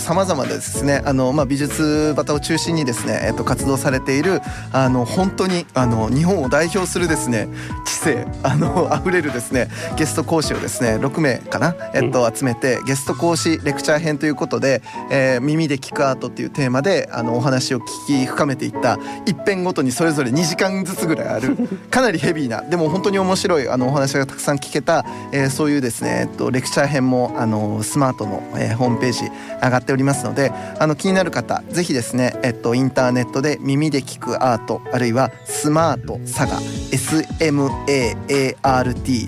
[0.00, 1.02] さまざまですね。
[1.04, 4.40] あの、まあ、美術バタを中心にですね、えっと、活動されている
[4.72, 7.48] あの本当にあの日本を代表するですね
[7.86, 21.56] 知性あの溢れるですねゲスト講師をですね6名かな、えっと、集めてゲスト講師レクチャー編ということで、えー、耳で聞くアートっていうテーマであのお話を聞き深めていった一編ごとにそれぞれ2時間ずつぐらいある
[21.90, 29.24] か なりヘビーなでも本当に面白いあのお話がたくさん聞けた、えー、そういうですね、えっと、レクチャー編もあのスマートの、えー、ホームページ
[29.62, 37.82] 上がっておりますのであの気になる方ぜひですね、えっと、インターネットで耳で聞くアートあるいはスマートサガ SMAART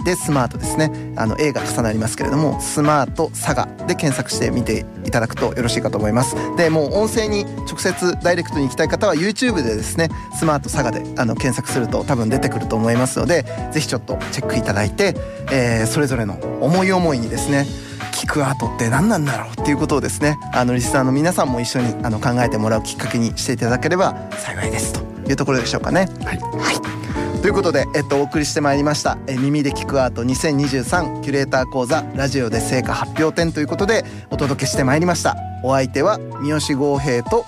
[0.05, 6.35] でスマートですねあの A が重なりますけれどもスマートサガで検索してみていただくとよろしいかと思います。
[6.57, 15.15] でもう音声に直接ダイレクトに行きたい方は YouTube でですねスマートサガであの検索すると多分出てくると思いますのでぜひちょっとチェックいただいて、
[15.53, 17.67] えー、それぞれの思い思いにですね
[18.13, 26.09] 聞くアートって何なんだろうっていうことをですねあのリスナーの皆さんも一緒にあの考えてもらうきっかけにしていただければ幸いですというところでしょうかね。
[26.25, 27.41] はい、はい。
[27.41, 35.37] ということで、えっと、お送りしてまいりました「え耳で聞くアート2023キュレーター講座ラジオで成果発表展」ということでお届けしてまいりました。
[35.63, 37.45] お相手は三好剛平と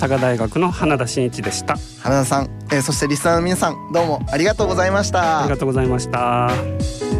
[0.00, 1.76] 佐賀大学の花田真一でした。
[2.02, 5.42] 花田さん、えー、そしてリスナーの皆さんどうもありがとうございました。
[5.42, 7.19] ありがとうございました